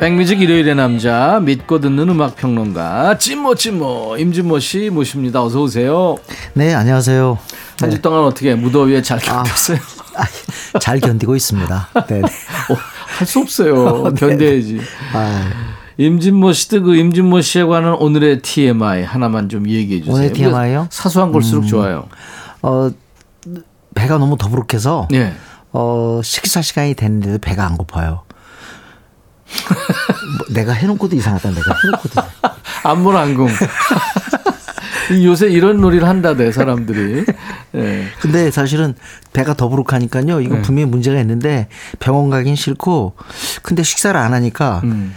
백뮤직 0.00 0.42
일요일의 0.42 0.74
남자 0.74 1.40
믿고 1.42 1.80
듣는 1.80 2.10
음악 2.10 2.36
평론가 2.36 3.16
찐모 3.16 3.54
찐모 3.54 4.16
임진모 4.18 4.58
씨 4.58 4.90
모십니다. 4.90 5.42
어서 5.42 5.62
오세요. 5.62 6.16
네, 6.52 6.74
안녕하세요. 6.74 7.38
한주 7.80 7.96
네. 7.96 8.02
동안 8.02 8.24
어떻게 8.24 8.54
무더위에 8.54 9.00
잘 9.00 9.18
견뎠어요? 9.18 9.78
아, 10.16 10.24
잘 10.80 11.00
견디고 11.00 11.36
있습니다. 11.36 11.88
네. 12.08 12.20
네. 12.20 12.20
어, 12.70 12.76
할수 13.18 13.40
없어요. 13.40 14.14
견뎌야지. 14.14 14.80
아, 15.12 15.50
임진모 15.96 16.52
씨도 16.52 16.82
그 16.82 16.96
임진모 16.96 17.40
씨에 17.40 17.64
관한 17.64 17.94
오늘의 17.94 18.42
TMI 18.42 19.04
하나만 19.04 19.48
좀 19.48 19.68
얘기해 19.68 20.00
주세요. 20.00 20.14
오늘 20.14 20.32
TMI 20.32 20.74
요? 20.74 20.88
사소한 20.90 21.32
걸수록 21.32 21.64
음. 21.64 21.68
좋아요. 21.68 22.08
어, 22.62 22.90
배가 23.94 24.18
너무 24.18 24.36
더부룩해서 24.36 25.08
예. 25.12 25.34
어, 25.72 26.20
식사 26.24 26.62
시간이 26.62 26.94
됐는데도 26.94 27.38
배가 27.38 27.64
안 27.64 27.76
고파요. 27.76 28.22
뭐 30.38 30.46
내가 30.54 30.72
해놓고도 30.72 31.14
이상하다. 31.16 31.50
내가 31.50 31.74
해놓고도. 31.84 32.22
안문항공. 32.84 33.48
요새 35.24 35.48
이런 35.50 35.80
놀이를 35.80 36.06
한다대 36.08 36.50
사람들이. 36.52 37.24
예. 37.74 38.04
근데 38.20 38.50
사실은 38.50 38.94
배가 39.32 39.54
더부룩하니까요. 39.54 40.40
이거 40.40 40.56
네. 40.56 40.62
분명히 40.62 40.88
문제가 40.88 41.20
있는데 41.20 41.68
병원 42.00 42.30
가긴 42.30 42.54
싫고 42.56 43.14
근데 43.62 43.82
식사를 43.82 44.18
안 44.18 44.32
하니까 44.32 44.80
음. 44.84 45.14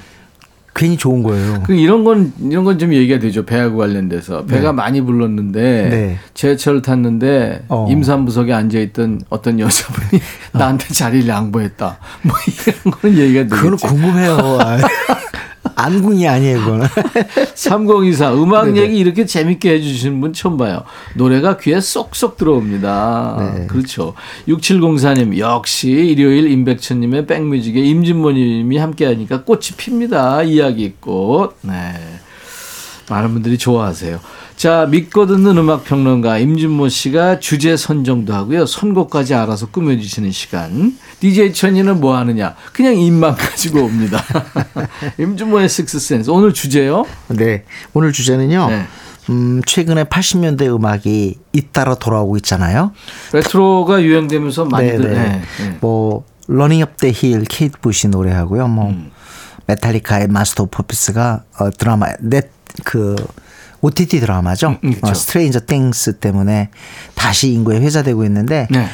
괜히 0.75 0.95
좋은 0.95 1.23
거예요. 1.23 1.63
그 1.65 1.73
이런 1.73 2.03
건 2.03 2.31
이런 2.39 2.63
건 2.63 2.77
좀 2.77 2.93
얘기가 2.93 3.17
되죠 3.17 3.43
배하고 3.47 3.77
관련돼서 3.77 4.45
배가 4.45 4.73
많이 4.73 5.01
불렀는데 5.01 5.59
네. 5.89 6.19
지하철 6.35 6.83
탔는데 6.83 7.63
어. 7.69 7.87
임산부석에 7.89 8.53
앉아 8.53 8.77
있던 8.79 9.21
어떤 9.29 9.59
여자분이 9.59 10.21
나한테 10.53 10.93
자리를 10.93 11.27
양보했다 11.27 11.97
뭐 12.21 12.35
이런 12.47 12.93
건 12.99 13.17
얘기가 13.17 13.43
그거는 13.55 13.77
되겠죠. 13.77 13.87
궁금해요. 13.87 14.37
아, 15.75 15.83
안궁이 15.83 16.27
아니에요, 16.27 16.59
그거는. 16.59 16.87
3024 17.55 18.33
음악 18.33 18.65
네네. 18.67 18.81
얘기 18.81 18.97
이렇게 18.97 19.25
재밌게 19.25 19.73
해주시는 19.73 20.21
분 20.21 20.33
처음 20.33 20.57
봐요. 20.57 20.83
노래가 21.15 21.57
귀에 21.57 21.79
쏙쏙 21.79 22.37
들어옵니다. 22.37 23.53
네. 23.57 23.67
그렇죠. 23.67 24.13
6704님 24.47 25.37
역시 25.37 25.89
일요일 25.89 26.49
임백천님의 26.51 27.25
백뮤직에 27.27 27.79
임진모님이 27.79 28.77
함께하니까 28.77 29.43
꽃이 29.43 29.61
핍니다. 29.77 30.43
이야기꽃. 30.43 31.57
네. 31.61 31.73
많은 33.09 33.33
분들이 33.33 33.57
좋아하세요. 33.57 34.19
자, 34.57 34.87
믿고 34.89 35.27
듣는 35.27 35.57
음악 35.57 35.83
평론가 35.85 36.39
임진모 36.39 36.89
씨가 36.89 37.39
주제 37.39 37.77
선정도 37.77 38.33
하고요. 38.33 38.65
선곡까지 38.65 39.33
알아서 39.35 39.67
꾸며주시는 39.67 40.31
시간. 40.31 40.97
DJ 41.19 41.53
천이는 41.53 41.99
뭐 41.99 42.15
하느냐? 42.17 42.55
그냥 42.73 42.95
입만 42.97 43.35
가지고 43.37 43.83
옵니다. 43.83 44.23
임진모의 45.17 45.69
식스센스. 45.69 46.29
오늘 46.29 46.53
주제요? 46.53 47.05
네. 47.29 47.63
오늘 47.93 48.11
주제는요. 48.11 48.69
네. 48.69 48.85
음, 49.29 49.61
최근에 49.65 50.05
80년대 50.05 50.73
음악이 50.73 51.37
잇따라 51.53 51.95
돌아오고 51.95 52.37
있잖아요. 52.37 52.91
레트로가 53.33 54.01
유행되면서 54.01 54.65
많이들. 54.65 54.99
네네. 55.01 55.13
네, 55.13 55.41
네. 55.59 55.77
뭐 55.81 56.23
Running 56.47 56.81
Up 56.81 56.90
That 56.90 57.07
Hill 57.09 57.43
케이트 57.43 57.77
부시 57.81 58.07
노래하고요. 58.07 58.67
뭐 58.67 58.89
음. 58.89 59.11
메탈리카의 59.65 60.27
Master 60.27 60.63
of 60.63 60.71
Puppets가 60.71 61.43
어, 61.59 61.69
드라마 61.71 62.07
넷그 62.21 63.15
OTT 63.81 64.21
드라마죠. 64.21 64.77
음, 64.83 64.91
그렇죠. 64.93 65.07
어, 65.07 65.13
Stranger 65.13 65.59
Things 65.61 66.19
때문에 66.19 66.69
다시 67.15 67.51
인구에 67.51 67.79
회자되고 67.81 68.23
있는데 68.25 68.67
네. 68.71 68.87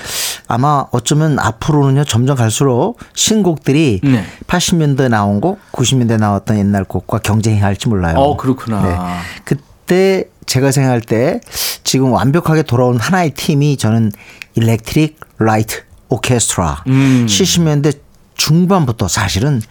아마 0.53 0.85
어쩌면 0.91 1.39
앞으로는요 1.39 2.03
점점 2.05 2.37
갈수록 2.37 2.97
신곡들이 3.15 4.01
네. 4.03 4.23
80년대 4.47 5.09
나온 5.09 5.41
곡, 5.41 5.59
90년대 5.71 6.19
나왔던 6.19 6.57
옛날 6.57 6.83
곡과 6.83 7.19
경쟁할지 7.19 7.89
몰라요. 7.89 8.17
어, 8.17 8.37
그렇구나. 8.37 8.81
네. 8.81 8.95
그때 9.43 10.25
제가 10.45 10.71
생각할 10.71 11.01
때 11.01 11.41
지금 11.83 12.11
완벽하게 12.11 12.63
돌아온 12.63 12.99
하나의 12.99 13.31
팀이 13.31 13.77
저는 13.77 14.11
일렉트릭 14.55 15.19
라이트 15.39 15.83
오케스트라 16.09 16.83
음. 16.87 17.25
70년대 17.27 17.97
중반부터 18.35 19.07
사실은 19.07 19.61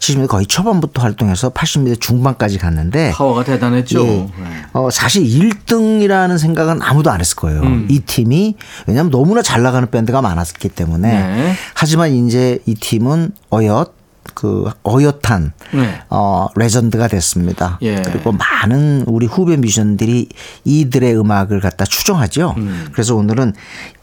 70년대 0.00 0.28
거의 0.28 0.46
초반부터 0.46 1.02
활동해서 1.02 1.50
80년대 1.50 2.00
중반까지 2.00 2.58
갔는데 2.58 3.12
파워가 3.12 3.44
대단했죠. 3.44 4.06
예. 4.06 4.10
네. 4.10 4.30
어, 4.72 4.90
사실 4.90 5.22
1등이라는 5.22 6.38
생각은 6.38 6.80
아무도 6.82 7.10
안 7.10 7.20
했을 7.20 7.36
거예요. 7.36 7.60
음. 7.60 7.86
이 7.88 8.00
팀이 8.00 8.56
왜냐하면 8.86 9.10
너무나 9.10 9.42
잘 9.42 9.62
나가는 9.62 9.88
밴드가 9.90 10.22
많았기 10.22 10.70
때문에 10.70 11.08
네. 11.08 11.54
하지만 11.74 12.10
이제 12.12 12.58
이 12.66 12.74
팀은 12.74 13.32
어엿 13.52 13.94
그 14.34 14.70
어엿한 14.84 15.52
네. 15.72 16.00
어 16.08 16.48
레전드가 16.56 17.08
됐습니다. 17.08 17.78
예. 17.82 18.00
그리고 18.02 18.32
많은 18.32 19.04
우리 19.06 19.26
후배 19.26 19.56
뮤지션들이 19.56 20.28
이들의 20.64 21.18
음악을 21.18 21.60
갖다 21.60 21.84
추종하죠. 21.84 22.54
음. 22.56 22.88
그래서 22.92 23.16
오늘은 23.16 23.54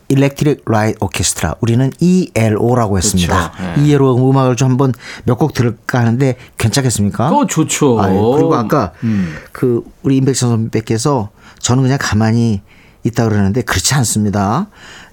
일렉트릭 0.10 0.64
라이트 0.66 0.98
오케스트라 1.02 1.56
우리는 1.60 1.92
ELO라고 2.00 2.98
했습니다. 2.98 3.52
네. 3.76 3.84
ELO 3.84 4.30
음악을 4.30 4.56
좀 4.56 4.72
한번 4.72 4.94
몇 5.26 5.38
곡 5.38 5.54
들을까 5.54 6.00
하는데 6.00 6.36
괜찮겠습니까? 6.58 7.30
어, 7.30 7.46
좋죠. 7.46 8.02
아유, 8.02 8.32
그리고 8.36 8.56
아까 8.56 8.94
음. 9.04 9.36
그 9.52 9.84
우리 10.04 10.18
임백천 10.18 10.50
선배께서 10.50 11.30
저는 11.60 11.84
그냥 11.84 11.98
가만히 12.02 12.62
있다 13.04 13.28
그러는데 13.28 13.62
그렇지 13.62 13.94
않습니다. 13.96 14.68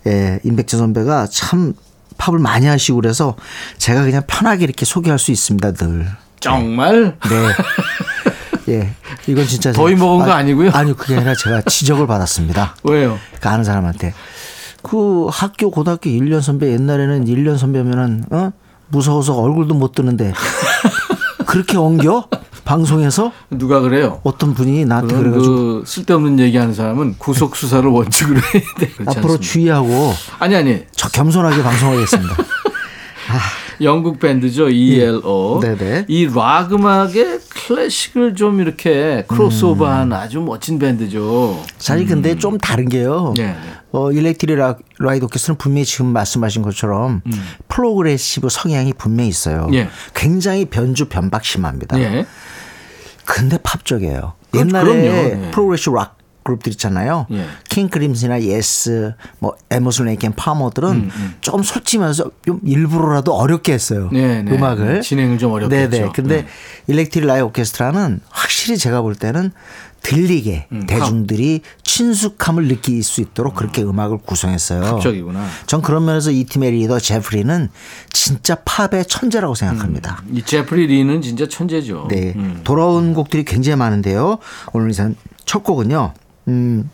예, 0.06 0.38
임백천 0.44 0.78
선배가 0.78 1.26
참 1.30 1.74
팝을 2.16 2.38
많이 2.38 2.66
하시고 2.66 3.00
그래서 3.00 3.34
제가 3.78 4.02
그냥 4.04 4.22
편하게 4.26 4.64
이렇게 4.64 4.84
소개할 4.84 5.18
수 5.18 5.30
있습니다, 5.32 5.72
늘. 5.72 6.06
정말? 6.40 7.16
네. 7.28 7.48
예. 8.68 8.90
이건 9.26 9.46
진짜 9.46 9.72
더위 9.72 9.94
먹은 9.94 10.24
거 10.26 10.32
아니고요? 10.32 10.70
아니요, 10.72 10.94
그게 10.94 11.16
아니라 11.16 11.34
제가 11.34 11.62
지적을 11.62 12.06
받았습니다. 12.06 12.76
왜요? 12.84 13.18
그 13.40 13.48
아는 13.48 13.64
사람한테. 13.64 14.14
그 14.84 15.26
학교 15.30 15.70
고등학교 15.70 16.10
1년 16.10 16.40
선배 16.42 16.70
옛날에는 16.72 17.24
1년 17.24 17.58
선배면은 17.58 18.24
어? 18.30 18.52
무서워서 18.88 19.34
얼굴도 19.34 19.74
못 19.74 19.92
뜨는데 19.92 20.32
그렇게 21.46 21.76
엉겨? 21.76 22.28
방송에서 22.64 23.30
누가 23.50 23.80
그래요? 23.80 24.20
어떤 24.24 24.54
분이 24.54 24.84
나한테 24.86 25.16
그래가지고 25.16 25.54
그 25.54 25.82
쓸데없는 25.86 26.38
얘기하는 26.38 26.72
사람은 26.72 27.16
구속 27.18 27.56
수사를 27.56 27.88
원칙으로 27.88 28.36
해야 28.36 28.62
돼. 28.78 28.90
앞으로 29.06 29.10
않습니까? 29.34 29.38
주의하고 29.40 30.12
아니 30.38 30.54
아니 30.56 30.82
저 30.92 31.08
겸손하게 31.08 31.62
방송하겠습니다. 31.62 32.36
영국 33.80 34.18
밴드죠 34.20 34.68
ELO. 34.68 35.60
예. 35.64 35.74
네네. 35.74 36.04
이 36.08 36.24
락 36.24 36.72
음악의 36.72 37.40
클래식을 37.48 38.34
좀 38.34 38.60
이렇게 38.60 39.24
크로스오버한 39.28 40.08
음. 40.08 40.12
아주 40.12 40.40
멋진 40.40 40.78
밴드죠. 40.78 41.60
사실 41.78 42.06
근데 42.06 42.36
좀 42.36 42.58
다른 42.58 42.88
게요. 42.88 43.34
네, 43.36 43.46
네. 43.46 43.56
어, 43.92 44.10
일렉트리 44.12 44.54
라- 44.56 44.76
라이드 44.98 45.24
오케스트라는 45.24 45.58
분명히 45.58 45.84
지금 45.84 46.06
말씀하신 46.06 46.62
것처럼 46.62 47.22
progressive 47.68 48.48
성향이 48.50 48.92
분명히 48.94 49.28
있어요. 49.28 49.66
음. 49.68 49.74
예. 49.74 49.88
굉장히 50.14 50.64
변주 50.66 51.06
변박 51.08 51.44
심합니다. 51.44 51.98
예. 52.00 52.26
근데 53.24 53.58
팝적이에요. 53.62 54.34
그- 54.50 54.58
옛날에 54.58 54.84
그럼요. 54.84 55.04
예. 55.06 55.50
progressive 55.52 55.94
rock 55.96 56.18
그룹들 56.44 56.70
있잖아요. 56.72 57.26
예. 57.32 57.46
킹 57.68 57.88
크림슨이나 57.88 58.42
예스, 58.42 59.14
뭐 59.40 59.56
에머슨 59.70 60.04
레이크 60.04 60.24
앤 60.24 60.34
파머들은 60.36 60.90
음, 60.90 61.34
조금 61.40 61.62
솔직하면서 61.62 62.30
좀 62.44 62.60
일부러라도 62.64 63.34
어렵게 63.34 63.72
했어요. 63.72 64.10
네, 64.12 64.42
네. 64.42 64.52
음악을 64.52 65.00
진행을 65.00 65.38
좀 65.38 65.52
어렵게 65.52 65.74
네네. 65.74 65.96
했죠. 65.96 66.12
근데 66.14 66.42
네. 66.42 66.46
일렉트릭 66.86 67.26
라이트 67.26 67.40
오케스트라는 67.40 68.20
확실히 68.30 68.78
제가 68.78 69.00
볼 69.02 69.14
때는 69.14 69.50
들리게 70.02 70.66
음, 70.70 70.84
대중들이 70.86 71.62
친숙함을 71.82 72.68
느낄 72.68 73.02
수 73.02 73.22
있도록 73.22 73.54
그렇게 73.54 73.82
음악을 73.82 74.18
구성했어요. 74.18 74.82
팝적이구나. 74.82 75.46
전 75.66 75.80
그런 75.80 76.04
면에서 76.04 76.30
이 76.30 76.44
팀의 76.44 76.72
리더 76.72 76.98
제프 76.98 77.31
린은 77.31 77.70
진짜 78.12 78.56
팝의 78.66 79.06
천재라고 79.08 79.54
생각합니다. 79.54 80.22
이 80.30 80.42
제프 80.42 80.88
린은 80.88 81.22
진짜 81.22 81.48
천재죠. 81.48 82.08
네. 82.10 82.34
음. 82.36 82.60
돌아온 82.64 83.14
곡들이 83.14 83.44
굉장히 83.44 83.76
많은데요. 83.76 84.38
오늘 84.74 84.90
이산 84.90 85.16
첫 85.46 85.64
곡은요. 85.64 86.12
음. 86.48 86.90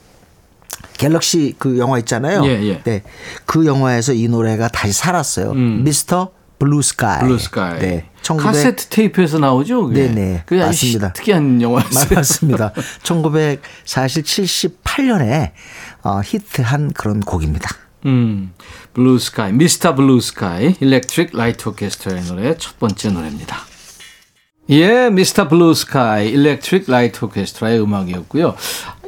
갤럭시 0.94 1.54
그 1.58 1.78
영화 1.78 1.98
있잖아요. 1.98 2.44
예, 2.44 2.62
예. 2.62 2.82
네. 2.82 3.02
그 3.46 3.64
영화에서 3.66 4.12
이 4.12 4.28
노래가 4.28 4.68
다시 4.68 4.92
살았어요. 4.92 5.52
음. 5.52 5.82
Mr. 5.84 6.30
Blue 6.58 6.82
Sky. 6.82 7.20
Blue 7.20 7.38
Sky. 7.38 7.78
네. 7.78 8.10
1900 8.22 8.44
카세트 8.46 8.86
테이프에서 8.88 9.38
나오죠. 9.38 9.86
그게? 9.88 10.08
네네. 10.08 10.42
그게 10.46 10.60
아주 10.60 10.68
맞습니다. 10.86 11.12
특이한 11.14 11.62
영화였어요. 11.62 12.14
맞습니다. 12.14 12.72
1978년에 13.02 15.52
어, 16.02 16.20
히트한 16.24 16.92
그런 16.92 17.20
곡입니다. 17.20 17.70
음, 18.06 18.52
Blue 18.94 19.18
Sky, 19.18 19.52
Mr. 19.52 19.94
Blue 19.94 20.20
Sky, 20.20 20.74
일렉트릭 20.80 21.36
라이트 21.36 21.68
오케스트라의 21.68 22.22
노래 22.24 22.56
첫 22.56 22.78
번째 22.78 23.10
노래입니다. 23.10 23.58
예, 24.70 25.10
Mr. 25.10 25.48
Blue 25.48 25.74
Sky, 25.74 26.28
Electric 26.30 26.88
Light 26.88 27.24
Orchestra의 27.24 27.82
음악이었고요. 27.82 28.54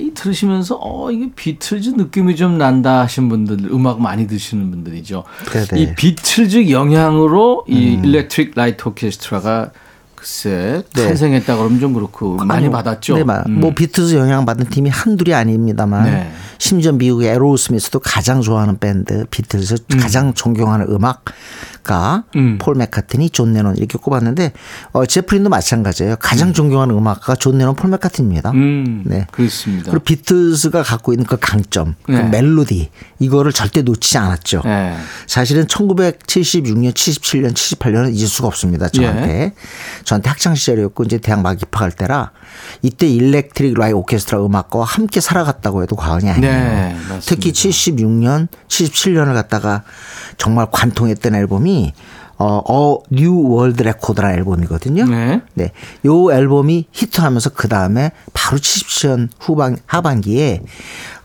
이 0.01 0.11
들으시면서 0.13 0.79
어 0.81 1.11
이게 1.13 1.31
비틀즈 1.35 1.91
느낌이 1.91 2.35
좀 2.35 2.59
난다 2.59 3.01
하신 3.03 3.29
분들, 3.29 3.71
음악 3.71 4.01
많이 4.01 4.27
들으시는 4.27 4.71
분들이죠. 4.71 5.23
네네. 5.53 5.67
음. 5.73 5.77
이 5.79 5.95
비틀즈 5.95 6.71
영향으로 6.71 7.65
이 7.69 8.01
Electric 8.03 8.53
Light 8.57 8.89
Orchestra가 8.89 9.71
글쎄 10.23 10.85
네. 10.95 11.07
탄생했다 11.09 11.57
그러면 11.57 11.81
좀 11.81 11.93
그렇고 11.95 12.37
많이 12.37 12.53
아니요. 12.59 12.71
받았죠. 12.71 13.17
네, 13.17 13.25
마- 13.25 13.43
음. 13.49 13.59
뭐 13.59 13.75
비틀즈 13.75 14.15
영향 14.15 14.47
받은 14.47 14.67
팀이 14.71 14.89
한둘이 14.89 15.35
아닙니다만 15.35 16.05
네. 16.05 16.33
심지어 16.59 16.93
미국의 16.93 17.29
Aerosmith도 17.31 17.99
가장 17.99 18.41
좋아하는 18.41 18.79
밴드 18.79 19.27
비틀즈 19.31 19.79
가장 20.01 20.33
존경하는 20.33 20.87
음악가 20.91 22.23
음. 22.37 22.59
폴 22.61 22.77
맥카트니 22.77 23.31
존 23.31 23.53
레논 23.53 23.77
이렇게 23.77 23.99
꼽았는데 23.99 24.53
어, 24.93 25.05
Zeppelin도 25.07 25.51
마찬가지예요. 25.51 26.15
가장 26.21 26.53
존경하는 26.53 26.97
음악가가 26.97 27.35
존 27.35 27.59
레논 27.59 27.75
폴 27.75 27.91
맥카트니입니다. 27.91 28.53
음, 28.53 29.03
네. 29.05 29.27
그렇습니다. 29.33 29.91
그리고 29.91 30.05
비틀즈가 30.05 30.85
갖고 30.85 31.13
있는 31.13 31.27
그 31.27 31.37
강점, 31.41 31.97
그 32.05 32.13
네. 32.13 32.23
멜로디 32.23 32.91
이거를 33.19 33.53
절대 33.53 33.83
놓치지 33.83 34.19
않았죠. 34.19 34.63
네. 34.65 34.97
사실은 35.27 35.67
1976년, 35.67 36.93
77년, 36.95 37.55
78년은 37.55 38.15
잊을 38.15 38.29
수가 38.29 38.47
없습니다. 38.47 38.89
저한테. 38.89 39.29
예. 39.33 39.53
저한테 40.13 40.29
학창 40.29 40.55
시절이었고 40.55 41.05
이제 41.05 41.19
대학 41.19 41.41
막 41.41 41.61
입학할 41.61 41.93
때라 41.93 42.33
이때 42.83 43.09
Electric 43.09 43.79
Light 43.79 43.93
Orchestra 43.93 44.45
음악과와 44.45 44.85
함께 44.85 45.21
살아갔다고 45.21 45.83
해도 45.83 45.97
과언이 45.97 46.29
아니에요. 46.29 46.53
네. 46.53 46.97
특히 47.27 47.53
76년, 47.53 48.49
77년을 48.69 49.33
갖다가 49.33 49.83
정말 50.37 50.67
관통했던 50.71 51.35
앨범이 51.35 51.95
어, 52.39 52.61
어, 52.69 52.99
New 53.11 53.41
World 53.41 53.83
Record라는 53.83 54.37
앨범이거든요. 54.37 55.05
네. 55.07 55.43
네. 55.55 55.73
요 56.05 56.33
앨범이 56.33 56.89
히트하면서 56.91 57.51
그 57.51 57.69
다음에 57.69 58.11
바로 58.33 58.59
77년 58.59 59.29
후반, 59.39 59.77
하반기에 59.87 60.63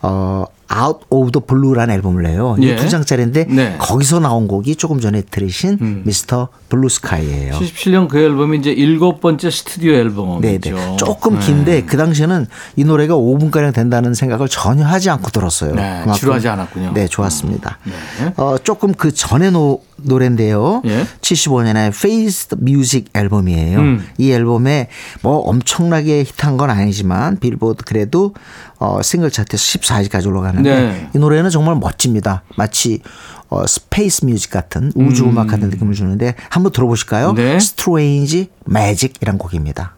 어, 0.01 0.45
Out 0.69 1.05
of 1.09 1.31
the 1.31 1.41
Blue라는 1.45 1.95
앨범을 1.95 2.23
내요. 2.23 2.57
예. 2.61 2.75
두 2.75 2.89
장짜리인데 2.89 3.45
네. 3.45 3.75
거기서 3.79 4.19
나온 4.19 4.47
곡이 4.47 4.75
조금 4.75 4.99
전에 4.99 5.21
들으신 5.21 6.03
Mr. 6.05 6.49
Blue 6.67 6.89
Sky예요. 6.89 7.53
77년 7.53 8.09
그 8.09 8.19
앨범이 8.19 8.57
이제 8.57 8.71
일곱 8.71 9.21
번째 9.21 9.49
스튜디오 9.49 9.93
앨범이죠. 9.93 10.75
네네. 10.75 10.97
조금 10.97 11.39
네. 11.39 11.45
긴데 11.45 11.81
그 11.83 11.95
당시에는 11.95 12.47
이 12.75 12.83
노래가 12.83 13.15
5분 13.15 13.49
가량 13.49 13.71
된다는 13.71 14.13
생각을 14.13 14.49
전혀 14.49 14.85
하지 14.85 15.09
않고 15.09 15.31
들었어요. 15.31 15.73
네, 15.73 16.03
지루하지 16.13 16.49
않았군요. 16.49 16.91
네, 16.93 17.07
좋았습니다. 17.07 17.79
네. 17.85 18.33
어, 18.35 18.57
조금 18.61 18.93
그 18.93 19.13
전에 19.13 19.49
노, 19.51 19.81
노래인데요. 19.95 20.81
예. 20.85 21.05
75년에 21.21 21.87
Face 21.87 22.49
the 22.49 22.61
Music 22.61 23.05
앨범이에요. 23.13 23.79
음. 23.79 24.07
이 24.17 24.31
앨범에 24.31 24.89
뭐 25.21 25.37
엄청나게 25.37 26.19
히트한 26.23 26.57
건 26.57 26.69
아니지만 26.69 27.39
빌보드 27.39 27.85
그래도 27.85 28.33
어, 28.79 29.01
싱글 29.01 29.31
차트에서 29.31 29.79
14위까지 29.79 30.27
올라가는데 30.27 30.69
네. 30.69 31.09
이 31.15 31.17
노래는 31.17 31.49
정말 31.49 31.75
멋집니다. 31.75 32.43
마치 32.55 33.01
어, 33.49 33.65
space 33.65 34.25
music 34.25 34.51
같은 34.51 34.91
우주 34.95 35.25
음악 35.25 35.47
같은 35.47 35.69
느낌을 35.69 35.93
주는데 35.93 36.35
한번 36.49 36.71
들어보실까요? 36.71 37.33
네. 37.33 37.55
Strange 37.55 38.47
Magic이란 38.67 39.37
곡입니다. 39.37 39.95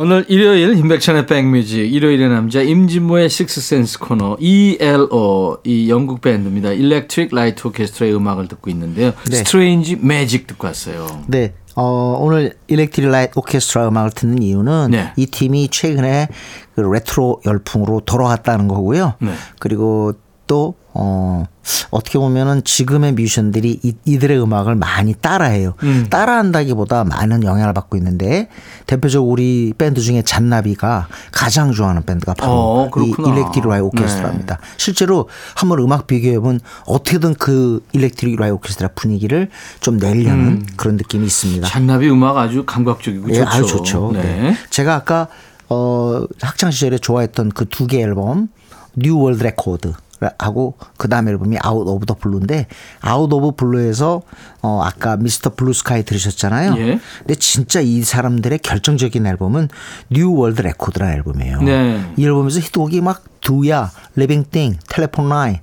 오늘 0.00 0.24
일요일 0.28 0.78
임백천의 0.78 1.26
백뮤직 1.26 1.92
일요일의 1.92 2.28
남자 2.28 2.62
임진모의 2.62 3.28
Sixth 3.28 3.63
Sense 3.63 3.98
코너 3.98 4.36
ELO 4.38 5.58
이 5.64 5.90
영국 5.90 6.20
밴드입니다. 6.20 6.70
Electric 6.70 7.34
Light 7.34 7.66
Orchestra의 7.66 8.14
음악을 8.14 8.46
듣고 8.46 8.70
있는데요. 8.70 9.12
네. 9.28 9.36
Strange 9.38 9.96
Magic 9.96 10.46
듣고 10.46 10.68
왔어요. 10.68 11.24
네. 11.26 11.52
어, 11.80 12.18
오늘 12.20 12.54
Electric 12.66 13.08
Light 13.08 13.38
Orchestra 13.38 13.86
음악을 13.86 14.10
듣는 14.10 14.42
이유는 14.42 14.90
네. 14.90 15.12
이 15.14 15.26
팀이 15.26 15.68
최근에 15.68 16.26
그 16.74 16.80
레트로 16.80 17.42
열풍으로 17.46 18.00
돌아왔다는 18.00 18.66
거고요. 18.66 19.14
네. 19.20 19.32
그리고 19.60 20.12
또 20.48 20.74
어, 20.92 21.44
어떻게 21.90 22.18
보면은 22.18 22.62
지금의 22.64 23.12
뮤지션들이 23.12 23.78
이, 23.82 23.94
이 24.04 24.18
들의 24.18 24.40
음악을 24.42 24.74
많이 24.76 25.14
따라해요. 25.14 25.74
음. 25.82 26.06
따라한다기보다 26.10 27.04
많은 27.04 27.44
영향을 27.44 27.72
받고 27.74 27.96
있는데 27.96 28.48
대표적으로 28.86 29.30
우리 29.32 29.72
밴드 29.76 30.00
중에 30.00 30.22
잔나비가 30.22 31.08
가장 31.32 31.72
좋아하는 31.72 32.02
밴드가 32.04 32.34
바로 32.34 32.52
어, 32.52 32.90
이. 33.00 33.14
Electric 33.18 33.68
Light 33.68 33.84
Orchestra입니다. 33.84 34.58
실제로 34.76 35.28
한번 35.56 35.78
음악 35.80 36.06
비교해보면 36.06 36.60
어떻게든 36.86 37.34
그 37.34 37.84
Electric 37.92 38.38
Light 38.38 38.54
Orchestra 38.54 38.90
분위기를 38.94 39.48
좀 39.80 39.98
내려는 39.98 40.64
그런 40.76 40.96
느낌이 40.96 41.26
있습니다. 41.26 41.66
잔나비 41.68 42.08
음악 42.10 42.36
아주 42.38 42.64
감각적이고 42.64 43.30
예, 43.30 43.34
좋죠. 43.34 43.48
아주 43.48 43.66
좋죠. 43.66 44.10
네. 44.14 44.22
네. 44.22 44.56
제가 44.70 44.94
아까 44.94 45.28
어 45.68 46.24
학창 46.40 46.70
시절에 46.70 46.98
좋아했던 46.98 47.50
그 47.50 47.66
두 47.66 47.86
개 47.86 48.00
앨범 48.00 48.48
New 48.96 49.18
World 49.18 49.42
Record 49.42 49.92
하고 50.38 50.74
그 50.96 51.08
다음 51.08 51.28
앨범이 51.28 51.56
Out 51.62 51.86
of 51.86 52.06
the 52.06 52.14
Blue인데 52.14 52.66
Out 53.00 53.32
of 53.32 53.52
Blue에서 53.52 54.22
어 54.62 54.82
아까 54.82 55.16
Mr. 55.16 55.54
Blue 55.54 55.72
Sky 55.72 56.02
들으셨잖아요. 56.04 56.74
예. 56.78 56.98
근데 57.18 57.34
진짜 57.36 57.80
이 57.80 58.02
사람들의 58.02 58.58
결정적인 58.58 59.26
앨범은 59.26 59.68
New 60.10 60.32
World 60.34 60.60
Record라는 60.62 61.14
앨범이에요. 61.14 61.62
네. 61.62 62.12
이 62.16 62.24
앨범에서 62.24 62.60
히트곡이 62.60 63.00
막 63.00 63.22
두야, 63.40 63.90
Livin' 64.16 64.44
Thing, 64.50 64.76
Telephone 64.88 65.28
Line, 65.28 65.58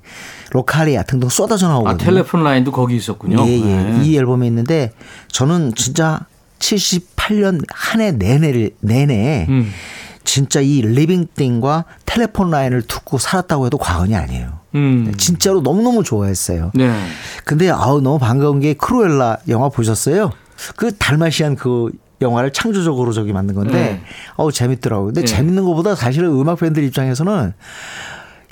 Rockaria 0.52 1.04
등등 1.04 1.28
쏟아져 1.30 1.68
나오거든요. 1.68 1.94
아 1.94 1.98
Telephone 1.98 2.44
Line도 2.44 2.72
거기 2.72 2.96
있었군요. 2.96 3.46
예, 3.46 3.52
예. 3.60 3.76
네. 3.76 4.00
이 4.06 4.18
앨범에 4.18 4.48
있는데 4.48 4.92
저는 5.28 5.74
진짜 5.76 6.22
78년 6.60 7.62
한 7.70 8.02
해 8.02 8.12
내내를 8.12 8.72
내내 8.80 9.46
음. 9.50 9.70
진짜 10.26 10.60
이 10.60 10.82
Livin' 10.82 11.28
Thing과 11.36 11.86
Telephone 12.06 12.52
Line을 12.52 12.82
듣고 12.84 13.18
살았다고 13.18 13.68
해도 13.68 13.78
과언이 13.78 14.16
아니에요. 14.16 14.60
음. 14.76 15.14
진짜로 15.18 15.62
너무너무 15.62 16.04
좋아했어요. 16.04 16.72
네. 16.74 16.92
근데 17.46 17.70
아우 17.70 18.02
너무 18.02 18.20
반가운 18.20 18.60
게 18.60 18.74
크루엘라 18.74 19.38
영화 19.48 19.70
보셨어요? 19.70 20.32
그 20.76 20.96
달마시안 20.96 21.56
그 21.56 21.92
영화를 22.22 22.52
창조적으로 22.54 23.12
저기 23.12 23.34
만든 23.34 23.56
건데 23.56 23.74
네. 23.74 24.02
어우 24.36 24.52
재밌더라고요. 24.52 25.08
근데 25.08 25.22
네. 25.22 25.28
재밌는 25.28 25.64
것보다 25.66 25.96
사실은 25.96 26.30
음악 26.30 26.60
팬들 26.60 26.84
입장에서는 26.84 27.54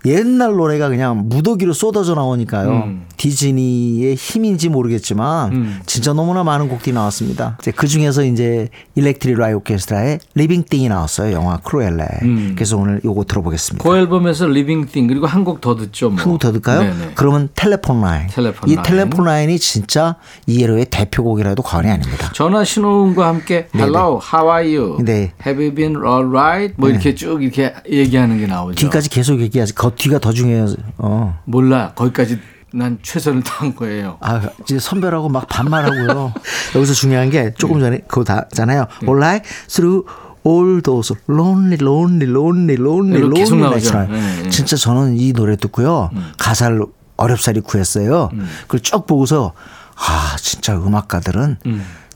옛날 0.05 0.53
노래가 0.55 0.89
그냥 0.89 1.29
무더기로 1.29 1.73
쏟아져 1.73 2.13
나오니까요. 2.15 2.69
음. 2.69 3.05
디즈니의 3.15 4.15
힘인지 4.15 4.67
모르겠지만 4.67 5.51
음. 5.53 5.79
진짜 5.85 6.11
너무나 6.13 6.43
많은 6.43 6.67
곡들이 6.67 6.93
나왔습니다. 6.93 7.57
이제 7.61 7.71
그 7.71 7.87
중에서 7.87 8.25
이제 8.25 8.67
Electric 8.95 9.37
Light 9.37 9.53
Orchestra의 9.53 10.19
Livin' 10.35 10.65
Thing이 10.69 10.89
나왔어요. 10.89 11.31
영화 11.33 11.57
크루엘라에. 11.57 12.07
음. 12.23 12.51
그래서 12.55 12.75
오늘 12.77 12.99
요거 13.05 13.23
들어보겠습니다. 13.25 13.87
그 13.87 13.95
앨범에서 13.97 14.47
Livin' 14.47 14.87
Thing 14.87 15.07
그리고 15.07 15.25
한 15.27 15.43
곡 15.43 15.61
더 15.61 15.75
듣죠. 15.75 16.09
뭐. 16.09 16.19
한곡 16.19 16.39
더 16.39 16.51
듣까요? 16.51 16.81
네네. 16.81 17.11
그러면 17.15 17.49
Telephone 17.55 18.01
Line. 18.01 18.27
Telephone 18.27 18.69
이 18.69 18.75
Line. 18.75 18.83
Telephone 18.83 19.25
Line이 19.25 19.57
진짜 19.59 20.15
ELO의 20.47 20.85
대표곡이라도 20.89 21.63
과언이 21.63 21.89
아닙니다. 21.89 22.31
전화 22.33 22.63
신호음과 22.65 23.27
함께 23.27 23.67
Hello, 23.75 24.19
how 24.33 24.49
are 24.51 24.75
you? 24.77 24.97
네. 25.03 25.31
Have 25.45 25.63
you 25.63 25.73
been 25.73 25.95
alright? 26.05 26.73
뭐 26.77 26.89
이렇게 26.89 27.15
쭉 27.15 27.41
이렇게 27.41 27.73
얘기하는 27.89 28.39
게 28.39 28.47
나오죠. 28.47 28.75
뒤까지 28.75 29.09
계속 29.09 29.39
얘기하지. 29.39 29.73
그 29.75 29.92
뒤가 29.95 30.19
더 30.19 30.31
중요해요. 30.31 30.67
어. 30.97 31.39
몰라. 31.45 31.93
거기까지 31.95 32.39
난 32.73 32.97
최선을 33.03 33.43
다한 33.43 33.75
거예요. 33.75 34.17
아, 34.21 34.41
이제 34.63 34.79
선별하고 34.79 35.29
막 35.29 35.47
반말하고요. 35.47 36.33
여기서 36.75 36.93
중요한 36.93 37.29
게 37.29 37.53
조금 37.53 37.79
전에 37.79 37.99
그거 38.07 38.23
다잖아요. 38.23 38.87
Alright, 39.07 39.47
through 39.67 40.07
all 40.45 40.81
those 40.81 41.15
lonely, 41.29 41.77
lonely, 41.79 42.27
lonely, 42.29 42.75
lonely, 42.79 43.21
lonely 43.21 43.57
nights. 43.57 43.91
네, 43.91 44.41
네. 44.43 44.49
진짜 44.49 44.75
저는 44.75 45.17
이 45.17 45.33
노래 45.33 45.55
듣고요. 45.55 46.09
가사를 46.37 46.83
어렵사리 47.15 47.61
구했어요. 47.61 48.29
그걸 48.63 48.79
쭉 48.79 49.05
보고서 49.05 49.53
아, 49.95 50.35
진짜 50.39 50.75
음악가들은 50.75 51.57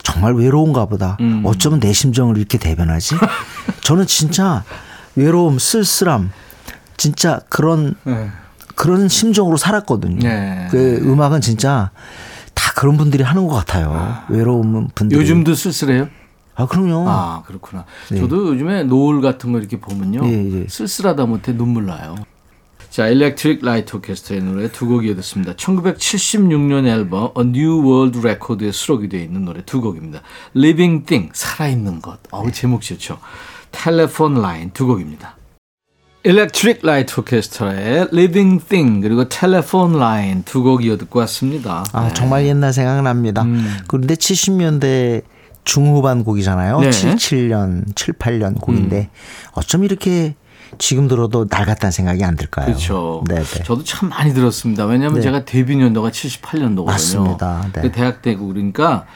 정말 0.02 0.34
외로운가 0.34 0.86
보다. 0.86 1.16
어쩌면 1.44 1.78
내 1.78 1.92
심정을 1.92 2.36
이렇게 2.36 2.58
대변하지? 2.58 3.14
저는 3.82 4.06
진짜 4.06 4.64
외로움, 5.14 5.58
쓸쓸함, 5.60 6.32
진짜 6.98 7.40
그런 7.48 7.94
네. 8.04 8.28
그런 8.74 9.08
심정으로 9.08 9.56
살았거든요. 9.56 10.18
네. 10.20 10.68
그 10.70 11.00
음악은 11.02 11.40
진짜 11.40 11.90
다 12.54 12.72
그런 12.76 12.96
분들이 12.98 13.22
하는 13.22 13.46
것 13.48 13.54
같아요. 13.54 14.18
외로운 14.28 14.88
분들이. 14.94 15.18
요즘도 15.18 15.54
쓸쓸해요? 15.54 16.08
아 16.54 16.66
그럼요. 16.66 17.08
아, 17.08 17.42
그렇구나. 17.46 17.84
저도 18.08 18.48
요즘에 18.48 18.82
노을 18.84 19.20
같은 19.20 19.52
거 19.52 19.58
이렇게 19.58 19.80
보면요. 19.80 20.20
예, 20.24 20.60
예. 20.62 20.66
쓸쓸하다 20.68 21.26
못해 21.26 21.56
눈물 21.56 21.86
나요. 21.86 22.16
자, 22.90 23.06
Electric 23.06 23.64
Light 23.64 23.94
Orchestra의 23.96 24.42
노래 24.42 24.72
두 24.72 24.86
곡 24.88 25.04
이어듣습니다. 25.06 25.52
1976년 25.54 26.86
앨범 26.86 27.30
A 27.38 27.44
New 27.46 27.82
World 27.84 28.18
Record에 28.18 28.72
수록이 28.72 29.08
되어 29.08 29.20
있는 29.20 29.44
노래 29.44 29.62
두 29.64 29.80
곡입니다. 29.80 30.22
Living 30.56 31.04
Thing, 31.04 31.30
살아있는 31.32 32.00
것. 32.00 32.18
어우, 32.32 32.50
제목 32.50 32.82
좋죠. 32.82 33.18
Telephone 33.70 34.40
Line 34.40 34.70
두 34.72 34.86
곡입니다. 34.86 35.36
일렉트릭 36.28 36.80
라이트 36.82 37.20
오케스트라의 37.20 38.08
Living 38.12 38.62
Thing 38.62 39.00
그리고 39.00 39.26
Telephone 39.30 39.96
Line 39.96 40.42
두곡 40.44 40.84
이어 40.84 40.98
듣고 40.98 41.20
왔습니다. 41.20 41.86
아 41.94 42.08
네. 42.08 42.14
정말 42.14 42.44
옛날 42.44 42.74
생각납니다. 42.74 43.46
그런데 43.86 44.14
70년대 44.14 45.22
중후반 45.64 46.24
곡이잖아요. 46.24 46.80
네. 46.80 46.90
77년, 46.90 47.94
78년 47.94 48.60
곡인데 48.60 49.08
어쩜 49.52 49.84
이렇게 49.84 50.34
지금 50.76 51.08
들어도 51.08 51.46
낡았다는 51.48 51.92
생각이 51.92 52.22
안 52.22 52.36
들까요? 52.36 52.66
그렇죠. 52.66 53.24
네, 53.26 53.42
네. 53.42 53.62
저도 53.64 53.82
참 53.84 54.10
많이 54.10 54.34
들었습니다. 54.34 54.84
왜냐하면 54.84 55.16
네. 55.16 55.22
제가 55.22 55.46
데뷔 55.46 55.76
년도가 55.76 56.10
78년도거든요. 56.10 56.84
맞습니다. 56.84 57.70
네. 57.72 57.90
대학 57.90 58.20
때고 58.20 58.48
그러니까 58.48 59.06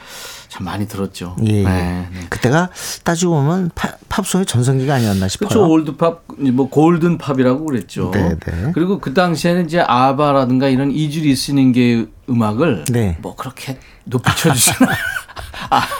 참 0.53 0.65
많이 0.65 0.87
들었죠. 0.87 1.35
예, 1.47 1.51
예. 1.51 1.63
네, 1.63 2.07
네. 2.13 2.19
그때가 2.29 2.69
따지고 3.03 3.33
보면 3.41 3.71
파- 3.73 3.95
팝송의 4.07 4.45
전성기가 4.45 4.93
아니었나 4.93 5.27
싶어요. 5.27 5.49
그렇죠. 5.49 5.67
old 5.67 5.92
pop, 5.92 6.25
뭐 6.53 6.69
golden 6.69 7.17
pop이라고 7.17 7.65
그랬죠. 7.65 8.11
네, 8.13 8.35
네. 8.37 8.71
그리고 8.75 8.99
그 8.99 9.15
당시에는 9.15 9.65
이제 9.65 9.79
아바라든가 9.79 10.67
이런 10.67 10.91
easy 10.91 11.21
listening계 11.21 12.05
음악을 12.29 12.85
네. 12.91 13.17
뭐 13.23 13.35
그렇게 13.35 13.79
높이 14.05 14.29
쳐주지는 14.35 14.89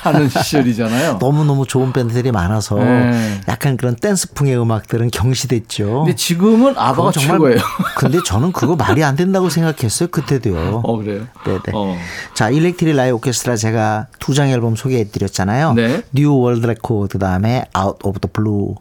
않은 0.04 0.30
시절이잖아요. 0.30 1.18
너무너무 1.20 1.66
좋은 1.66 1.94
밴드들이 1.94 2.32
많아서 2.32 2.76
네. 2.76 3.42
약간 3.48 3.78
그런 3.78 3.96
댄스풍의 3.96 4.60
음악들은 4.60 5.10
경시됐죠. 5.10 6.04
근데 6.04 6.16
지금은 6.16 6.72
아바가 6.78 7.10
그건 7.10 7.12
최고예요. 7.14 7.58
근데 7.98 8.20
저는 8.26 8.52
그거 8.52 8.76
말이 8.76 9.04
안 9.04 9.16
된다고 9.16 9.50
생각했어요. 9.50 10.10
그때도요. 10.10 10.82
어 10.84 10.98
그래요. 10.98 11.26
네네. 11.46 11.60
어. 11.74 11.98
자, 12.34 12.50
Electric 12.50 12.96
Light 12.96 13.12
Orchestra 13.12 13.56
제가 13.56 14.08
두 14.20 14.34
장 14.34 14.50
앨범 14.50 14.76
소개해 14.76 15.06
드렸잖아요. 15.10 15.74
네. 15.74 16.02
New 16.12 16.36
World 16.38 16.66
Record 16.66 17.14
그다음에 17.14 17.66
Out 17.74 17.98
of 18.04 18.20
the 18.20 18.30
Blue. 18.32 18.76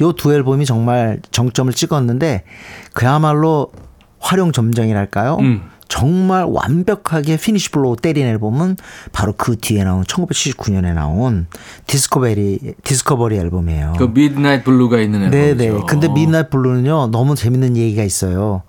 요 0.00 0.12
두 0.12 0.32
앨범이 0.32 0.64
정말 0.66 1.20
정점을 1.30 1.72
찍었는데 1.72 2.44
그야말로 2.92 3.72
화룡점정이랄까요? 4.20 5.36
음. 5.40 5.62
정말 5.88 6.44
완벽하게 6.44 7.38
finish 7.38 7.70
blow 7.70 7.96
때린 7.96 8.26
앨범은 8.26 8.76
바로 9.12 9.32
그 9.36 9.56
뒤에 9.56 9.84
나온 9.84 10.04
1979년에 10.04 10.92
나온 10.92 11.46
Discovery 11.86 12.74
Discovery 12.84 13.36
앨범이에요. 13.36 13.94
그 13.98 14.04
Midnight 14.04 14.64
Blue가 14.64 15.00
있는 15.00 15.24
앨범이죠. 15.24 15.56
네네. 15.56 15.80
근데 15.88 16.08
Midnight 16.08 16.50
Blue는요 16.50 17.08
너무 17.10 17.34
재밌는 17.34 17.76
얘기가 17.76 18.02
있어요. 18.02 18.62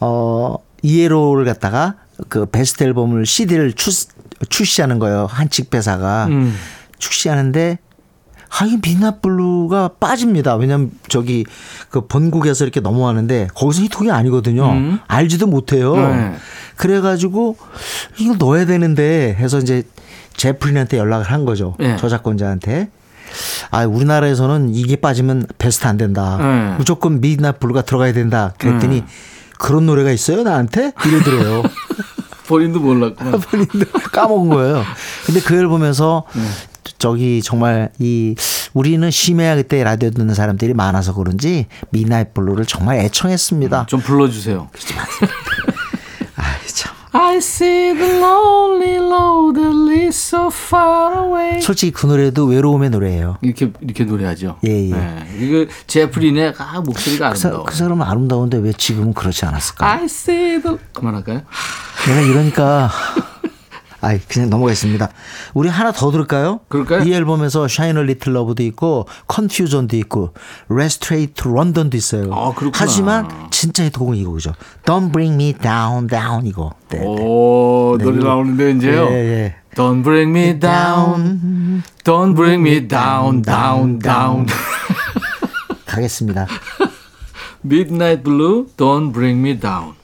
어 0.00 0.56
ELO를 0.82 1.44
갖다가 1.44 1.94
그 2.28 2.46
베스트 2.46 2.82
앨범을 2.82 3.24
CD를 3.24 3.72
출, 3.72 3.92
출시하는 4.48 4.98
거예요. 4.98 5.26
한 5.30 5.70
직배사가 5.70 6.26
음. 6.26 6.54
출시하는데 6.98 7.78
아, 8.50 8.64
이 8.64 8.76
Midnight 8.76 9.20
Blue가 9.22 9.90
빠집니다. 10.00 10.56
왜냐면 10.56 10.90
저기 11.08 11.44
그 11.90 12.06
본국에서 12.06 12.64
이렇게 12.64 12.80
넘어가는데 12.80 13.48
거기서 13.54 13.82
히트곡이 13.82 14.10
아니거든요. 14.10 14.70
음. 14.70 14.98
알지도 15.06 15.46
못해요. 15.46 15.96
네. 15.96 16.34
그래가지고 16.76 17.56
이걸 18.18 18.36
넣어야 18.38 18.66
되는데 18.66 19.36
해서 19.38 19.58
이제 19.58 19.82
제프린한테 20.36 20.98
연락을 20.98 21.26
한 21.26 21.44
거죠. 21.44 21.74
네. 21.78 21.96
저작권자한테. 21.96 22.88
아, 23.70 23.84
우리나라에서는 23.84 24.74
이게 24.74 24.96
빠지면 24.96 25.46
베스트 25.58 25.86
안 25.86 25.96
된다. 25.98 26.38
네. 26.40 26.74
무조건 26.78 27.20
Midnight 27.20 27.60
Blue가 27.60 27.82
들어가야 27.82 28.12
된다. 28.12 28.54
그랬더니 28.58 29.04
그런 29.58 29.86
노래가 29.86 30.10
있어요, 30.10 30.42
나한테? 30.42 30.92
이러더래요. 31.04 31.62
본인도 32.46 32.80
몰랐구나. 32.80 33.32
본인도 33.50 33.86
까먹은 34.12 34.48
거예요. 34.48 34.82
근데 35.26 35.40
그 35.40 35.54
앨범에서 35.54 36.24
네. 36.34 36.42
저기 36.98 37.40
정말 37.42 37.90
이 37.98 38.34
우리는 38.74 39.08
심야에 39.10 39.54
그때 39.56 39.82
라디오 39.84 40.10
듣는 40.10 40.34
사람들이 40.34 40.74
많아서 40.74 41.14
그런지 41.14 41.66
Midnight 41.90 42.34
Blue를 42.34 42.66
정말 42.66 42.98
애청했습니다. 42.98 43.86
좀 43.86 44.00
불러주세요. 44.00 44.68
아이 46.36 46.66
참. 46.74 46.92
I 47.12 47.36
see 47.38 47.94
the 47.94 48.18
lonely 48.18 48.96
road 48.98 49.58
that 49.58 49.74
leads 49.74 50.16
so 50.16 50.48
far 50.52 51.24
away. 51.24 51.60
솔직히 51.62 51.90
그 51.92 52.06
노래도 52.06 52.44
외로움의 52.44 52.90
노래예요. 52.90 53.38
이렇게 53.42 53.72
이렇게 53.80 54.04
노래하죠. 54.04 54.58
예, 54.66 54.90
예. 54.90 54.94
네. 54.94 55.26
이거 55.40 55.66
제프린의 55.86 56.54
아, 56.58 56.80
목소리가 56.80 57.30
그, 57.30 57.36
사, 57.38 57.48
아름다워. 57.48 57.64
그 57.64 57.74
사람은 57.74 58.06
아름다운데 58.06 58.58
왜 58.58 58.72
지금은 58.72 59.14
그렇지 59.14 59.44
않았을까? 59.46 59.86
I 59.90 60.04
see 60.04 60.60
the 60.60 60.76
그만할까요? 60.92 61.42
내가 62.06 62.20
이러니까 62.20 62.90
아이 64.00 64.20
그냥 64.20 64.50
넘어가겠습니다. 64.50 65.10
우리 65.54 65.68
하나 65.68 65.92
더 65.92 66.10
들을까요? 66.10 66.60
그럴까요? 66.68 67.02
이 67.04 67.12
앨범에서 67.12 67.64
Shine 67.64 67.98
a 67.98 68.04
Little 68.04 68.36
Love도 68.36 68.62
있고 68.64 69.06
Confusion도 69.32 69.96
있고 69.96 70.34
to 71.34 71.52
London도 71.52 71.96
있어요. 71.96 72.32
아. 72.32 72.52
하지만 72.74 73.28
진짜 73.50 73.84
히트곡은 73.84 74.16
이거죠. 74.16 74.52
Don't 74.84 75.12
Bring 75.12 75.34
Me 75.34 75.52
Down 75.52 76.06
Down 76.06 76.46
이거. 76.46 76.72
네, 76.90 76.98
네. 76.98 77.04
오 77.06 77.96
노래 78.00 78.22
나오는데 78.22 78.72
이제요. 78.72 79.08
예, 79.10 79.14
예. 79.14 79.54
Don't 79.74 80.02
bring 80.02 80.36
me 80.36 80.58
down, 80.58 81.84
don't 82.02 82.34
bring 82.34 82.60
me 82.68 82.88
down, 82.88 83.42
down, 83.42 84.00
down. 84.00 84.46
가겠습니다. 85.86 86.48
Midnight 87.62 88.24
Blue, 88.24 88.66
Don't 88.76 89.12
Bring 89.12 89.40
Me 89.40 89.54
Down. 89.54 89.94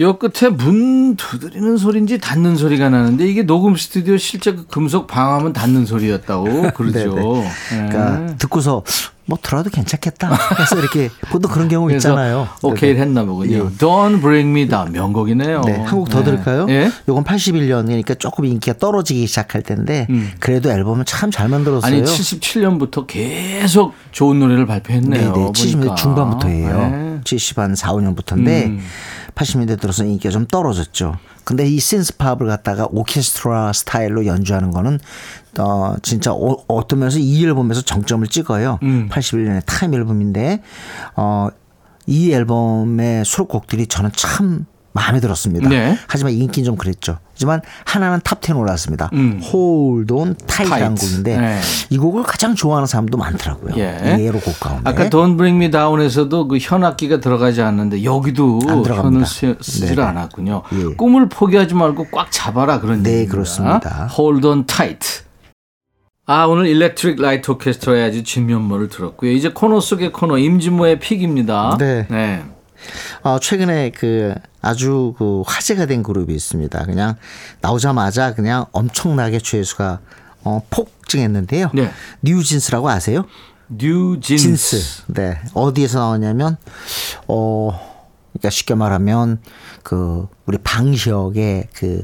요 0.00 0.18
끝에 0.18 0.50
문 0.50 1.14
두드리는 1.14 1.76
소리인지 1.76 2.18
닫는 2.18 2.56
소리가 2.56 2.88
나는데 2.88 3.26
이게 3.28 3.44
녹음 3.44 3.76
스튜디오 3.76 4.16
실제 4.16 4.52
그 4.52 4.66
금속 4.66 5.06
방화문 5.06 5.52
닫는 5.52 5.86
소리였다고 5.86 6.70
그러죠. 6.74 7.14
네네. 7.14 7.50
그러니까 7.70 8.18
네. 8.18 8.34
듣고서 8.38 8.82
뭐 9.26 9.38
들어도 9.40 9.70
괜찮겠다. 9.70 10.36
해서 10.58 10.78
이렇게 10.78 11.08
보통 11.30 11.50
그런 11.50 11.68
경우 11.68 11.86
그래서 11.86 12.08
있잖아요. 12.08 12.48
오케이를 12.62 12.96
네네. 12.98 13.06
했나 13.06 13.24
보군요. 13.24 13.56
예. 13.56 13.60
Don't 13.78 14.20
Bring 14.20 14.50
Me 14.50 14.68
Down 14.68 14.90
명곡이네요. 14.92 15.62
네, 15.62 15.76
한곡더 15.76 16.18
네. 16.18 16.24
들을까요? 16.24 16.66
예? 16.70 16.90
요건 17.08 17.22
81년 17.24 17.86
그러니까 17.86 18.14
조금 18.14 18.44
인기가 18.46 18.76
떨어지기 18.76 19.26
시작할 19.28 19.62
때인데 19.62 20.08
음. 20.10 20.32
그래도 20.40 20.70
앨범을 20.70 21.04
참잘 21.04 21.48
만들었어요. 21.48 21.86
아니 21.86 22.02
77년부터 22.02 23.06
계속 23.06 23.94
좋은 24.10 24.40
노래를 24.40 24.66
발표했네요. 24.66 25.52
70년대 25.52 25.74
보니까. 25.76 25.94
중반부터예요. 25.94 26.90
네. 26.90 27.20
70한 27.24 27.76
4, 27.76 27.92
5년부터인데 27.92 28.64
음. 28.66 28.80
80년대 29.34 29.80
들어서 29.80 30.04
인기가 30.04 30.30
좀 30.30 30.46
떨어졌죠. 30.46 31.16
근데 31.44 31.66
이 31.66 31.78
synth-pop을 31.78 32.46
갖다가 32.46 32.86
오케스트라 32.90 33.72
스타일로 33.72 34.26
연주하는 34.26 34.70
거는 34.70 34.98
어 35.58 35.94
진짜 36.02 36.32
어, 36.32 36.56
어떤 36.68 37.00
면에서 37.00 37.18
이 37.18 37.44
앨범에서 37.44 37.82
정점을 37.82 38.26
찍어요. 38.28 38.78
음. 38.82 39.08
81년에 39.10 39.62
Time 39.66 39.94
앨범인데 39.94 40.62
어 41.16 41.50
이 42.06 42.32
앨범의 42.32 43.24
수록곡들이 43.24 43.86
저는 43.86 44.10
참 44.14 44.66
마음에 44.94 45.18
들었습니다. 45.20 45.68
네. 45.68 45.98
하지만 46.06 46.32
인기는 46.32 46.64
좀 46.64 46.76
그랬죠. 46.76 47.18
하지만 47.32 47.60
하나는 47.84 48.20
top 48.20 48.42
10 48.42 48.56
올랐습니다. 48.56 49.10
음. 49.12 49.40
Hold 49.42 50.12
on 50.14 50.36
Tight이라는 50.46 50.94
Tight. 50.94 51.06
곡인데 51.10 51.36
네. 51.36 51.60
이 51.90 51.98
곡을 51.98 52.22
가장 52.22 52.54
좋아하는 52.54 52.86
사람도 52.86 53.18
많더라고요. 53.18 53.74
예. 53.76 54.16
ELO 54.18 54.38
곡 54.38 54.58
가운데. 54.60 54.88
아까 54.88 55.08
Don't 55.10 55.36
Bring 55.36 55.56
Me 55.62 55.70
Down에서도 55.72 56.46
그 56.48 56.58
현악기가 56.58 57.18
들어가지 57.20 57.60
않는데 57.60 58.04
여기도. 58.04 58.60
현을 58.64 59.26
쓰- 59.26 59.56
쓰질 59.60 59.96
네네. 59.96 60.02
않았군요. 60.08 60.62
예. 60.72 60.94
꿈을 60.94 61.28
포기하지 61.28 61.74
말고 61.74 62.06
꽉 62.12 62.30
잡아라 62.30 62.78
그런 62.78 63.02
네, 63.02 63.10
얘기입니다. 63.10 63.32
그렇습니다. 63.32 64.08
Hold 64.16 64.46
on 64.46 64.66
tight. 64.66 65.24
아 66.26 66.44
오늘 66.44 66.66
일렉트릭 66.66 67.20
라이트 67.20 67.50
오케스트라의 67.50 68.04
아주 68.08 68.22
진면모를 68.22 68.88
들었고요. 68.88 69.30
이제 69.32 69.50
코너 69.52 69.80
속의 69.80 70.12
코너 70.12 70.38
임진모의 70.38 71.00
pick입니다. 71.00 71.76
네. 71.78 72.06
네. 72.08 72.42
어, 73.22 73.38
최근에 73.38 73.90
그 73.90 74.34
아주 74.60 75.14
그 75.18 75.42
화제가 75.46 75.86
된 75.86 76.02
그룹이 76.02 76.34
있습니다. 76.34 76.84
그냥 76.84 77.16
나오자마자 77.60 78.34
그냥 78.34 78.66
엄청나게 78.72 79.38
조회수가 79.38 80.00
어, 80.44 80.62
폭증했는데요. 80.70 81.70
네. 81.74 81.90
뉴진스라고 82.22 82.88
아세요? 82.88 83.24
뉴진스. 83.68 84.42
진스. 84.42 85.02
네. 85.08 85.40
어디에서 85.54 85.98
나오냐면 85.98 86.56
어 87.26 87.70
그러니까 88.32 88.50
쉽게 88.50 88.74
말하면 88.74 89.40
그 89.82 90.26
우리 90.46 90.58
방시혁의 90.58 91.68
그 91.74 92.02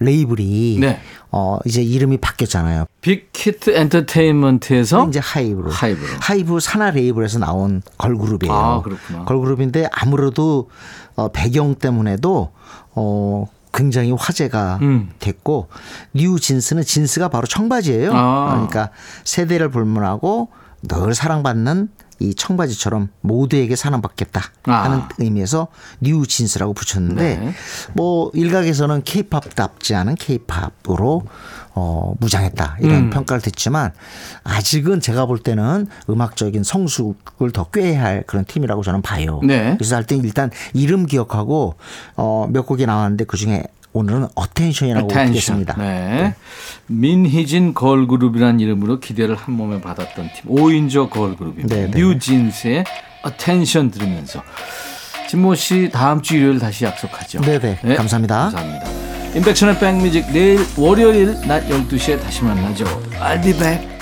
레이블이 0.00 0.78
네. 0.80 1.00
어 1.30 1.58
이제 1.66 1.82
이름이 1.82 2.18
바뀌었잖아요. 2.18 2.86
빅히트 3.02 3.70
엔터테인먼트에서 3.70 5.08
이제 5.08 5.18
하이브로. 5.18 5.70
하이브로. 5.70 6.08
하이브 6.20 6.60
산하 6.60 6.90
레이블에서 6.90 7.38
나온 7.38 7.82
걸그룹이에요. 7.98 8.54
아, 8.54 8.82
그렇구나. 8.82 9.24
걸그룹인데 9.24 9.88
아무래도 9.92 10.70
어, 11.16 11.28
배경 11.28 11.74
때문에도 11.74 12.52
어 12.94 13.46
굉장히 13.74 14.12
화제가 14.12 14.78
음. 14.82 15.10
됐고 15.18 15.68
뉴 16.14 16.40
진스는 16.40 16.82
진스가 16.82 17.28
바로 17.28 17.46
청바지예요. 17.46 18.12
아. 18.14 18.50
그러니까 18.50 18.90
세대를 19.24 19.70
불문하고 19.70 20.48
늘 20.82 21.14
사랑받는 21.14 21.88
이 22.20 22.34
청바지처럼 22.34 23.08
모두에게 23.20 23.76
사랑받겠다 23.76 24.42
하는 24.64 24.98
아. 24.98 25.08
의미에서 25.18 25.68
뉴 26.00 26.26
진스라고 26.26 26.74
붙였는데 26.74 27.36
네. 27.36 27.54
뭐 27.94 28.30
일각에서는 28.34 29.02
케이팝답지 29.04 29.94
않은 29.94 30.16
케이팝으로 30.16 31.22
어 31.74 32.14
무장했다 32.18 32.78
이런 32.80 32.96
음. 32.96 33.10
평가를 33.10 33.40
듣지만 33.40 33.92
아직은 34.42 35.00
제가 35.00 35.26
볼 35.26 35.38
때는 35.38 35.86
음악적인 36.10 36.64
성숙을 36.64 37.52
더 37.52 37.64
꾀해야 37.64 38.02
할 38.02 38.24
그런 38.26 38.44
팀이라고 38.44 38.82
저는 38.82 39.00
봐요. 39.02 39.40
네. 39.44 39.74
그래서 39.78 39.94
할때 39.94 40.16
일단 40.16 40.50
이름 40.74 41.06
기억하고 41.06 41.76
어 42.16 42.48
몇 42.50 42.66
곡이 42.66 42.86
나왔는데 42.86 43.24
그 43.24 43.36
중에 43.36 43.64
오늘은 43.92 44.28
Attention이라고 44.34 45.08
Attention. 45.08 45.64
듣겠습니다. 45.64 45.74
네. 45.78 46.34
민희진 46.86 47.74
걸그룹이라는 47.74 48.60
이름으로 48.60 49.00
기대를 49.00 49.34
한 49.34 49.54
몸에 49.54 49.80
받았던 49.80 50.30
팀 50.34 50.50
5인조 50.50 51.10
걸그룹입니다. 51.10 51.74
네, 51.74 51.90
네. 51.90 51.98
뉴진스의 51.98 52.84
Attention 53.26 53.90
들으면서 53.90 54.42
진모 55.28 55.54
씨 55.54 55.90
다음 55.92 56.22
주 56.22 56.36
일요일 56.36 56.58
다시 56.58 56.84
약속하죠. 56.84 57.40
네, 57.40 57.58
네. 57.58 57.94
감사합니다. 57.94 58.50
감사합니다. 58.50 58.86
임백천의 59.34 59.78
백뮤직 59.78 60.32
내일 60.32 60.60
월요일 60.76 61.34
낮 61.46 61.68
12시에 61.68 62.20
다시 62.20 62.44
만나죠. 62.44 62.84
I'll 63.20 63.42
be 63.42 63.52
back. 63.52 63.97